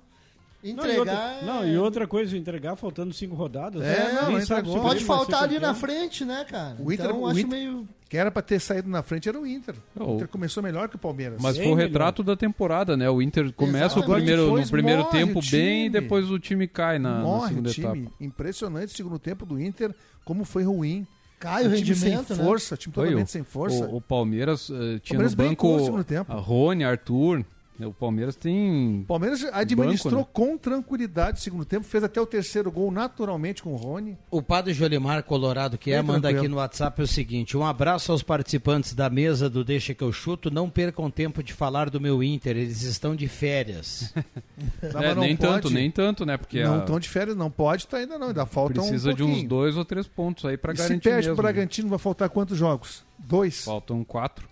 [0.64, 0.98] Não, e entregar.
[1.00, 3.82] outra, não, e outra coisa, entregar faltando cinco rodadas.
[3.84, 4.22] É, né?
[4.24, 5.70] não, não sabe o Pode faltar ali campeão.
[5.72, 6.76] na frente, né, cara?
[6.80, 7.88] O Inter, então, o acho Inter meio.
[8.10, 9.76] que era pra ter saído na frente era o Inter.
[9.98, 10.04] Oh.
[10.04, 11.40] O Inter começou melhor que o Palmeiras.
[11.40, 11.88] Mas Bem foi o melhor.
[11.90, 13.10] retrato da temporada, né?
[13.10, 16.68] O Inter começa o primeiro, depois no primeiro tempo o bem e depois o time
[16.68, 18.02] cai na, na Morre o segunda time.
[18.02, 18.16] etapa.
[18.20, 19.94] Impressionante o segundo tempo do Inter,
[20.26, 21.06] como foi ruim.
[21.40, 22.44] Cai o time rendimento, sem né?
[22.44, 23.86] força, time Foi, totalmente o- sem força.
[23.88, 26.32] O, o Palmeiras eh, tinha Palmeiras no banco segundo tempo.
[26.32, 27.46] a Rony, Arthur.
[27.80, 27.88] Né?
[27.88, 29.02] O Palmeiras tem.
[29.02, 30.48] O Palmeiras administrou Banco, né?
[30.52, 34.18] com tranquilidade o segundo tempo, fez até o terceiro gol naturalmente com o Rony.
[34.30, 36.40] O padre Jolimar Colorado, que é, Bem manda tranquilo.
[36.40, 40.12] aqui no WhatsApp o seguinte: um abraço aos participantes da mesa do Deixa que eu
[40.12, 40.52] chuto.
[40.52, 44.14] Não percam tempo de falar do meu Inter, eles estão de férias.
[44.94, 45.74] Não, É, nem tanto, pode.
[45.74, 46.36] nem tanto, né?
[46.38, 49.14] Porque não a- estão de férias, não pode, tá ainda não, ainda falta precisa um
[49.14, 51.36] de uns dois ou três pontos aí pra E se garantir perde mesmo.
[51.36, 53.04] pro Bragantino, vai faltar quantos jogos?
[53.18, 53.64] Dois?
[53.64, 54.48] Faltam quatro,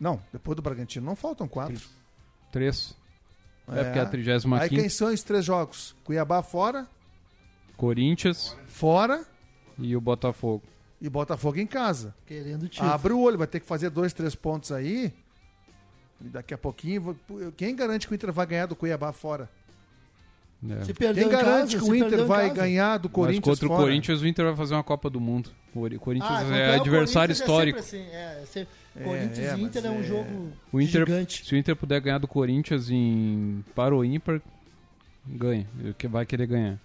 [0.00, 1.80] Não, depois do Bragantino não faltam quatro.
[2.52, 2.94] Três.
[3.68, 5.96] É, porque é a 35 Aí quem são os três jogos?
[6.04, 6.86] Cuiabá fora,
[7.76, 9.24] Corinthians fora
[9.78, 10.62] e o Botafogo.
[11.00, 12.14] e Botafogo em casa.
[12.26, 12.90] Querendo título.
[12.90, 15.12] Abre o olho, vai ter que fazer dois, três pontos aí.
[16.20, 17.18] E daqui a pouquinho,
[17.56, 19.48] quem garante que o Inter vai ganhar do Cuiabá fora?
[20.70, 20.84] É.
[20.84, 23.66] Se perdeu Quem em garante casa, que o Inter vai ganhar do Mas Corinthians contra
[23.68, 23.80] fora?
[23.80, 25.50] o Corinthians, o Inter vai fazer uma Copa do Mundo.
[25.74, 27.78] O Ori- Corinthians Ah, é adversário Corinthians histórico.
[27.78, 30.02] É sempre assim, é, é sempre- É, Corinthians é, e Inter mas é um é-
[30.04, 31.44] jogo O Inter, gigante.
[31.46, 34.40] se o Inter puder ganhar do Corinthians em para o ímpar,
[35.26, 35.66] ganha.
[35.80, 36.78] Ele que vai querer ganhar.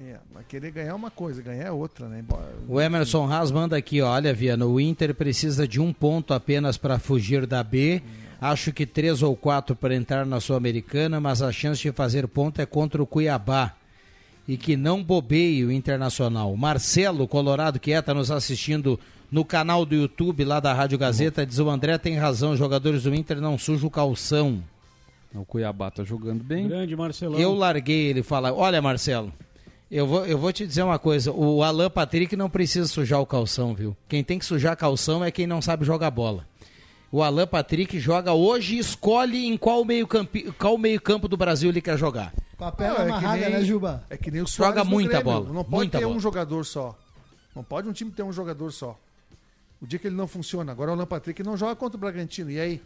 [0.00, 2.24] É, mas querer ganhar é uma coisa, ganhar é outra, né?
[2.68, 6.98] O Emerson Haas manda aqui, olha, Viana, o Inter precisa de um ponto apenas para
[7.00, 8.00] fugir da B.
[8.40, 12.60] Acho que três ou quatro para entrar na Sul-Americana, mas a chance de fazer ponto
[12.60, 13.74] é contra o Cuiabá.
[14.46, 16.56] E que não bobeie o Internacional.
[16.56, 18.98] Marcelo Colorado, que é, tá nos assistindo
[19.30, 23.02] no canal do YouTube lá da Rádio Gazeta, diz o André tem razão, os jogadores
[23.02, 24.62] do Inter não sujam o calção.
[25.34, 26.66] O Cuiabá tá jogando bem.
[26.66, 27.38] Grande Marcelão.
[27.38, 29.32] Eu larguei, ele fala, olha Marcelo,
[29.90, 33.26] eu vou, eu vou te dizer uma coisa, o Alan Patrick não precisa sujar o
[33.26, 33.96] calção, viu?
[34.08, 36.46] Quem tem que sujar calção é quem não sabe jogar bola.
[37.10, 41.36] O Alan Patrick joga hoje e escolhe em qual meio, campi, qual meio campo do
[41.36, 42.34] Brasil ele quer jogar.
[42.56, 44.04] Com a perna Não, é que amarrada, nem- né, Juba?
[44.10, 45.24] É que nem o Joga Soares no muita Grêmio.
[45.24, 46.16] bola, Não pode muita ter bola.
[46.16, 46.98] um jogador só.
[47.54, 48.98] Não pode um time ter um jogador só.
[49.80, 50.70] O dia que ele não funciona.
[50.72, 52.50] Agora o Alan Patrick não joga contra o Bragantino.
[52.50, 52.82] E aí?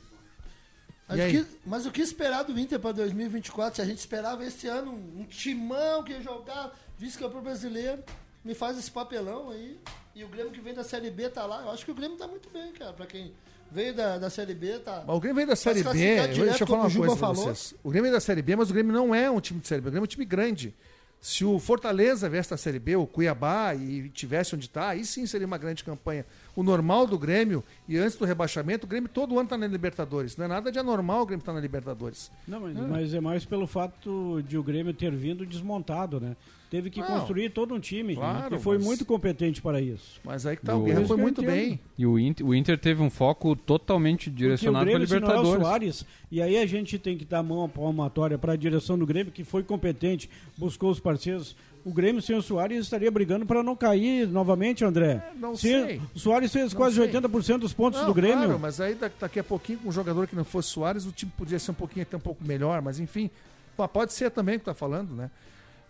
[1.09, 1.33] Mas, E o aí?
[1.45, 3.77] que, mas o que esperar do Inter para 2024?
[3.77, 8.03] Se a gente esperava esse ano um timão que ia jogar, vice-campeão brasileiro,
[8.45, 9.79] me faz esse papelão aí.
[10.14, 11.62] E o Grêmio que vem da Série B tá lá.
[11.62, 12.93] Eu acho que o Grêmio tá muito bem, cara.
[12.93, 13.33] Pra quem
[13.73, 15.03] Veio da, da Série B, tá.
[15.07, 15.93] Mas o Grêmio vem da Série B.
[15.93, 17.35] direto, Deixa eu falar uma coisa pra falou.
[17.45, 17.75] vocês.
[17.83, 19.81] O Grêmio é da Série B, mas o Grêmio não é um time de Série
[19.81, 19.89] B.
[19.89, 20.75] O Grêmio é um time grande.
[21.20, 25.25] Se o Fortaleza viesse da Série B, o Cuiabá, e tivesse onde está, aí sim
[25.25, 26.27] seria uma grande campanha.
[26.57, 30.37] O normal do Grêmio, e antes do rebaixamento, o Grêmio todo ano está na Libertadores.
[30.37, 32.29] Não é nada de anormal o Grêmio estar na Libertadores.
[32.47, 32.81] Não, mas, É.
[32.81, 36.37] mas é mais pelo fato de o Grêmio ter vindo desmontado, né?
[36.73, 37.07] Teve que Não.
[37.07, 40.18] construir todo um time Claro, que foi mas- muito competente para isso.
[40.25, 41.79] Mas aí que tá, O- o Guerra foi muito bem.
[41.99, 45.20] E o Inter, o Inter teve um foco totalmente direcionado para Grêmio, se não é
[45.20, 45.66] o Libertadores.
[45.66, 49.05] Soares, e aí a gente tem que dar a mão palmatória para a direção do
[49.05, 51.55] Grêmio, que foi competente, buscou os parceiros.
[51.85, 55.23] O Grêmio sem o Soares estaria brigando para não cair novamente, André.
[55.39, 56.01] Não Se- sei.
[56.14, 57.05] O Soares fez Não quase sei.
[57.05, 58.45] 80% dos pontos Não, do Grêmio.
[58.45, 61.12] Claro, mas aí da- daqui a pouquinho, com um jogador que não fosse Soares, o
[61.12, 63.29] time podia ser um pouquinho até um pouco melhor, mas enfim.
[63.93, 65.31] Pode ser também o que tá falando, né?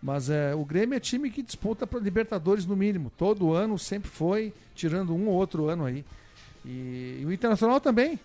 [0.03, 3.13] Mas é, o Grêmio é time que disputa para Libertadores no mínimo.
[3.17, 6.05] Todo ano sempre foi, tirando um ou outro ano aí.
[6.65, 8.19] E, e o Internacional também.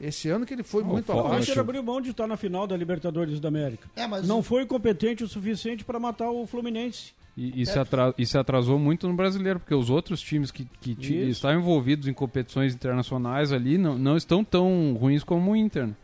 [0.00, 1.50] Esse ano que ele foi muito O abaixo.
[1.50, 3.88] Inter abriu mão de estar na final da Libertadores da América.
[3.96, 7.12] É, mas Não o- foi competente o suficiente para matar o Fluminense.
[7.36, 10.64] E, e se atra- e se atrasou muito no brasileiro, porque os outros times que,
[10.80, 10.96] que
[11.28, 15.86] estavam envolvidos em competições internacionais ali não, não estão tão ruins como o Inter.
[15.88, 15.94] né?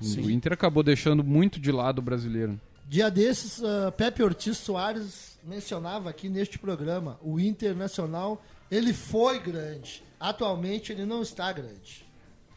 [0.00, 2.58] O Inter acabou deixando muito de lado o brasileiro.
[2.88, 10.02] Dia desses, ah, Pepe Ortiz Soares mencionava aqui neste programa, o Internacional, ele foi grande.
[10.18, 12.06] Atualmente ele não está grande.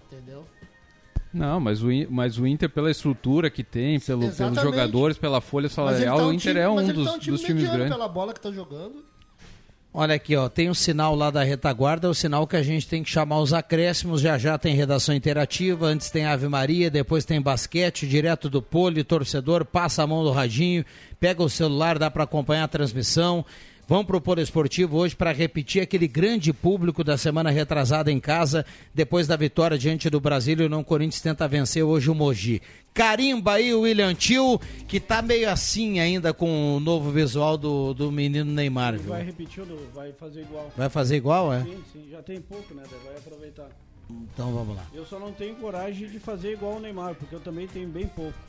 [0.05, 0.45] Entendeu?
[1.33, 5.67] Não, mas o, mas o Inter, pela estrutura que tem, pelo, pelos jogadores, pela folha
[5.67, 7.45] ele salarial, tá um o Inter time- é um ele dos, tá um time dos
[7.45, 7.89] times grandes.
[7.89, 9.05] pela bola que tá jogando.
[9.93, 13.03] Olha aqui, ó, tem um sinal lá da retaguarda, o sinal que a gente tem
[13.03, 14.21] que chamar os acréscimos.
[14.21, 19.03] Já já tem redação interativa, antes tem Ave Maria, depois tem basquete, direto do pole,
[19.03, 20.85] torcedor, passa a mão do radinho,
[21.19, 23.45] pega o celular, dá para acompanhar a transmissão.
[23.91, 28.65] Vamos pro Polo Esportivo hoje para repetir aquele grande público da semana retrasada em casa,
[28.93, 32.61] depois da vitória diante do Brasília, o não Corinthians tenta vencer hoje o Mogi.
[32.93, 37.93] Carimba aí o William Tio, que tá meio assim ainda com o novo visual do,
[37.93, 39.09] do menino Neymar, viu?
[39.09, 40.71] Vai repetir, vai fazer igual.
[40.77, 41.61] Vai fazer igual, é?
[41.61, 42.83] Sim, sim, já tem pouco, né?
[43.03, 43.67] Vai aproveitar.
[44.09, 44.85] Então vamos lá.
[44.93, 48.07] Eu só não tenho coragem de fazer igual o Neymar, porque eu também tenho bem
[48.07, 48.39] pouco.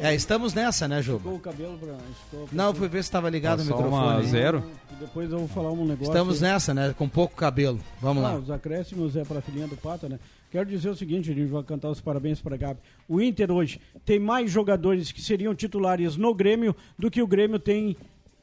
[0.00, 1.18] É, estamos nessa, né, Juba?
[1.20, 1.94] Ficou o cabelo pra.
[2.30, 4.06] ficou- Não, fui ver se estava ligado o Tá só microfone.
[4.14, 4.62] uma zero.
[5.00, 6.04] Depois eu vou falar um negócio.
[6.12, 6.94] Estamos nessa, né?
[6.96, 7.80] Com pouco cabelo.
[8.00, 8.38] Vamos Não, lá.
[8.38, 10.18] os acréscimos é para a filhinha do Pata, né?
[10.50, 12.80] Quero dizer o seguinte, a gente vai cantar os parabéns para Gabi.
[13.08, 17.58] O Inter hoje tem mais jogadores que seriam titulares no Grêmio do que o Grêmio
[17.58, 17.96] tem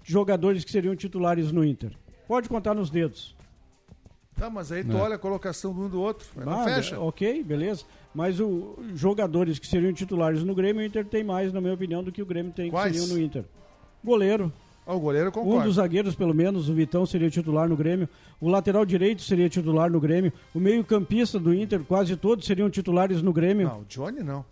[0.03, 1.91] jogadores que seriam titulares no Inter.
[2.27, 3.35] Pode contar nos dedos.
[4.35, 4.99] Tá, mas aí tu É.
[5.01, 6.25] olha a colocação do um do outro.
[6.37, 6.99] aí não Ah, fecha.
[6.99, 7.83] Ok, beleza.
[8.13, 12.03] Mas os jogadores que seriam titulares no Grêmio, o Inter tem mais, na minha opinião,
[12.03, 12.91] do que o Grêmio tem Quais?
[12.91, 13.43] que seriam no Inter.
[14.03, 14.51] Goleiro.
[14.85, 18.07] Ah, o goleiro eu Um dos zagueiros, pelo menos, o Vitão seria titular no Grêmio.
[18.39, 20.31] O lateral direito seria titular no Grêmio.
[20.53, 23.67] O meio-campista do Inter, quase todos seriam titulares no Grêmio.
[23.67, 24.45] Não, o Johnny não.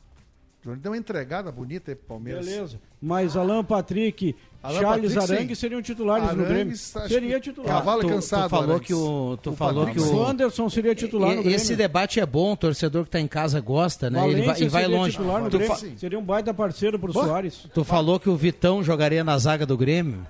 [0.64, 2.45] Johnny deu uma entregada bonita aí pro Palmeiras.
[2.45, 2.80] Beleza.
[3.01, 5.59] Mas Alan Patrick, Alan Charles Patrick, Arangue sim.
[5.62, 6.74] seriam titulares no Arangues, Grêmio.
[6.74, 7.78] acho Seria que titular.
[7.78, 8.88] Cavalo tu, cansado, tu falou Arangues.
[8.88, 11.55] que o tu O falou que Patrick, O o Anderson seria titular no E- Grêmio.
[11.55, 14.20] esse debate é bom, o torcedor que está em casa gosta, né?
[14.24, 15.12] Ele vai, Valência e vai seria longe.
[15.14, 15.68] titular no Grêmio.
[15.76, 17.12] fa- Seria um baita parceiro pro.
[17.12, 17.66] Soares.
[17.74, 20.28] tu falou que o Vitão jogaria na zaga do Grêmio.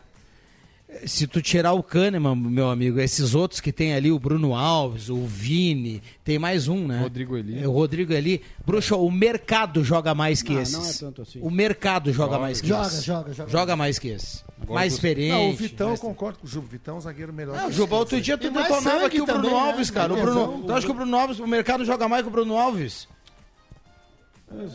[1.06, 5.10] Se tu tirar o Kahneman, meu amigo, esses outros que tem ali, o Bruno Alves,
[5.10, 7.00] o Vini, tem mais um, né?
[7.02, 7.64] Rodrigo Eli.
[7.64, 8.42] É, O Rodrigo Eli.
[8.66, 10.74] Bruxo, o mercado joga mais que Não, esses.
[10.76, 11.40] não é tanto assim.
[11.42, 13.04] O mercado joga, Joga, mais que joga, esses.
[13.04, 13.50] joga, joga.
[13.50, 14.44] Joga mais que esse.
[14.62, 15.32] Agora mais experiente.
[15.34, 16.68] Não, o Vitão, eu concordo com o Juba.
[16.68, 17.56] Vitão é um zagueiro melhor.
[17.56, 19.72] Não, que Juba, outro dia tu detonava aqui o Bruno também, né?
[19.72, 20.14] Alves, cara.
[20.14, 22.58] O Bruno, tu acha que o Bruno Alves, o mercado joga mais que o Bruno
[22.58, 23.08] Alves?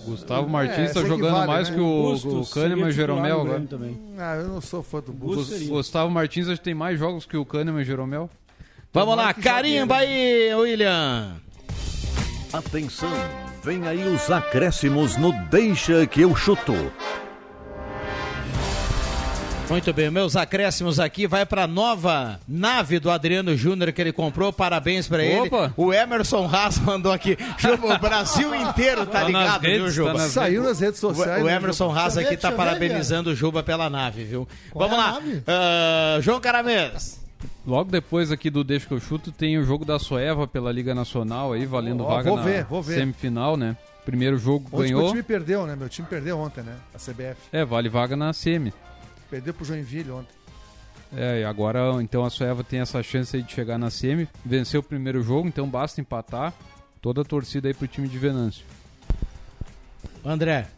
[0.05, 1.75] Gustavo É, Martins está esse jogando equivale, mais né?
[1.77, 3.61] que o, Bustos o Kahneman e o Jeromel agora.
[3.61, 4.01] Também.
[4.19, 5.63] Ah, eu não sou fã do Bustos.
[5.69, 8.31] Gustavo Martins acho que tem mais jogos que o Kahneman e o Jeromel.
[8.93, 11.37] Vamos lá, carimba aí, William.
[12.53, 13.13] Atenção,
[13.63, 16.73] vem aí os acréscimos no Deixa que eu chuto.
[19.69, 24.53] Muito bem, meus acréscimos aqui vai para nova nave do Adriano Júnior que ele comprou.
[24.53, 25.49] Parabéns para ele.
[25.49, 25.75] Opa!
[25.77, 27.37] O Emerson Haas mandou aqui.
[27.59, 30.13] Juba, o Brasil inteiro tá Tá ligado, viu, redes, Juba?
[30.13, 31.43] tá nas Saiu nas redes O, sociais.
[31.43, 31.91] o né, Emerson?
[31.91, 34.49] Haas Deixa aqui tá ver, parabenizando o Juba pela nave, viu?
[34.71, 35.21] Qual Vamos é lá.
[35.49, 37.21] Ah, João Caramês.
[37.67, 40.95] Logo depois aqui do Deixa que eu chuto tem o jogo da Soeva pela Liga
[40.95, 42.95] Nacional aí, valendo Ó, vaga vou na ver, vou ver.
[43.01, 43.77] semifinal, né?
[44.05, 45.01] Primeiro jogo Ontem ganhou.
[45.03, 45.75] meu time perdeu, né?
[45.75, 46.77] Meu time perdeu ontem, né?
[46.95, 47.37] A CBF.
[47.53, 48.73] É, vale vaga na semi.
[49.31, 50.35] Perdeu pro Joinville ontem.
[51.15, 54.81] É, e agora então a Soeva tem essa chance aí de chegar na semi, venceu
[54.81, 56.53] o primeiro jogo, então basta empatar.
[57.01, 58.65] Toda a torcida aí pro time de Venâncio.
[60.25, 60.69] André.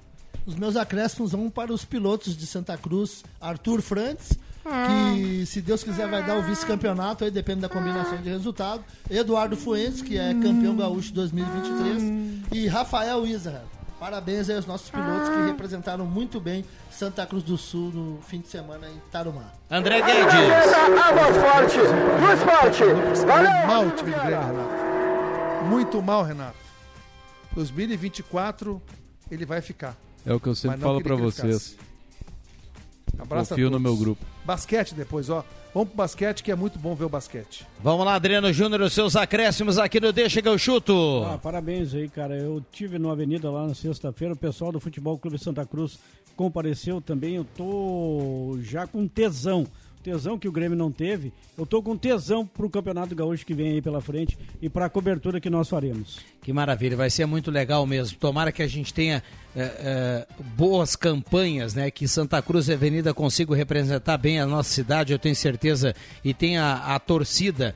[0.44, 5.82] Os meus acréscimos vão para os pilotos de Santa Cruz, Arthur Frantz, que se Deus
[5.82, 8.84] quiser vai dar o vice-campeonato, aí depende da combinação de resultado.
[9.11, 13.78] Eduardo Fuentes, que é campeão gaúcho 2023, e Rafael Israel.
[13.99, 18.40] Parabéns aí aos nossos pilotos que representaram muito bem Santa Cruz do Sul no fim
[18.40, 19.44] de semana em Tarumã.
[19.68, 20.34] André Guedes.
[22.20, 22.46] Muito
[23.66, 25.64] mal o time do Grêmio, Renato.
[25.64, 26.57] Muito mal, Renato.
[27.55, 28.80] 2024
[29.30, 29.96] ele vai ficar.
[30.24, 31.76] É o que eu sempre falo ele vocês.
[33.18, 34.24] Abraço a Confio no meu grupo.
[34.44, 35.44] Basquete depois, ó.
[35.74, 37.66] Vamos pro basquete que é muito bom ver o basquete.
[37.82, 41.22] Vamos lá, Adriano Júnior, os seus acréscimos aqui no Deixa que eu chuto.
[41.24, 42.36] Ah, parabéns aí, cara.
[42.36, 45.98] Eu tive no Avenida lá na sexta-feira, o pessoal do Futebol Clube Santa Cruz
[46.36, 47.34] compareceu também.
[47.34, 49.66] Eu tô já com tesão.
[50.09, 51.34] Tesão que o Grêmio não teve.
[51.56, 55.38] Eu tô com tesão pro Campeonato Gaúcho que vem aí pela frente e pra cobertura
[55.38, 56.20] que nós faremos.
[56.40, 58.16] Que maravilha, vai ser muito legal mesmo.
[58.16, 59.22] Tomara que a gente tenha
[59.54, 61.90] é, é, boas campanhas, né?
[61.90, 65.94] Que Santa Cruz e Avenida consigam representar bem a nossa cidade, eu tenho certeza,
[66.24, 67.74] e tenha a torcida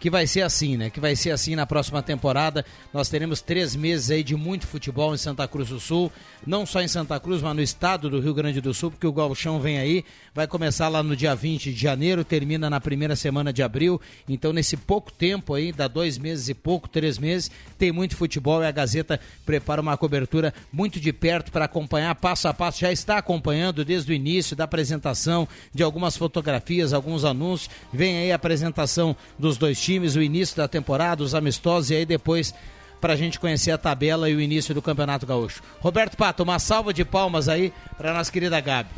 [0.00, 0.88] que vai ser assim, né?
[0.88, 2.64] Que vai ser assim na próxima temporada.
[2.92, 6.10] Nós teremos três meses aí de muito futebol em Santa Cruz do Sul,
[6.46, 9.12] não só em Santa Cruz, mas no estado do Rio Grande do Sul, porque o
[9.12, 13.52] Galchão vem aí, vai começar lá no dia 20 de janeiro, termina na primeira semana
[13.52, 14.00] de abril.
[14.26, 18.62] Então, nesse pouco tempo aí, dá dois meses e pouco, três meses, tem muito futebol
[18.62, 22.80] e a Gazeta prepara uma cobertura muito de perto para acompanhar passo a passo.
[22.80, 27.68] Já está acompanhando desde o início da apresentação de algumas fotografias, alguns anúncios.
[27.92, 32.06] Vem aí a apresentação dos dois times, o início da temporada, os amistosos e aí
[32.06, 32.54] depois
[33.00, 35.62] para a gente conhecer a tabela e o início do Campeonato Gaúcho.
[35.80, 38.90] Roberto Pato, uma salva de palmas aí para nossa querida Gabi.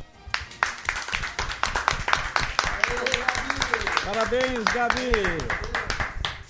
[4.05, 5.12] Parabéns, Gabi!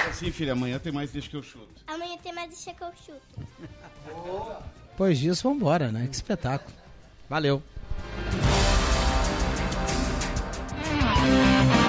[0.08, 1.82] Assim, filho, amanhã tem mais deixa que eu chuto.
[1.86, 4.62] Amanhã tem mais deixa que eu chuto.
[4.96, 6.06] Pois disso, vamos embora, né?
[6.06, 6.74] Que espetáculo.
[7.28, 7.62] Valeu.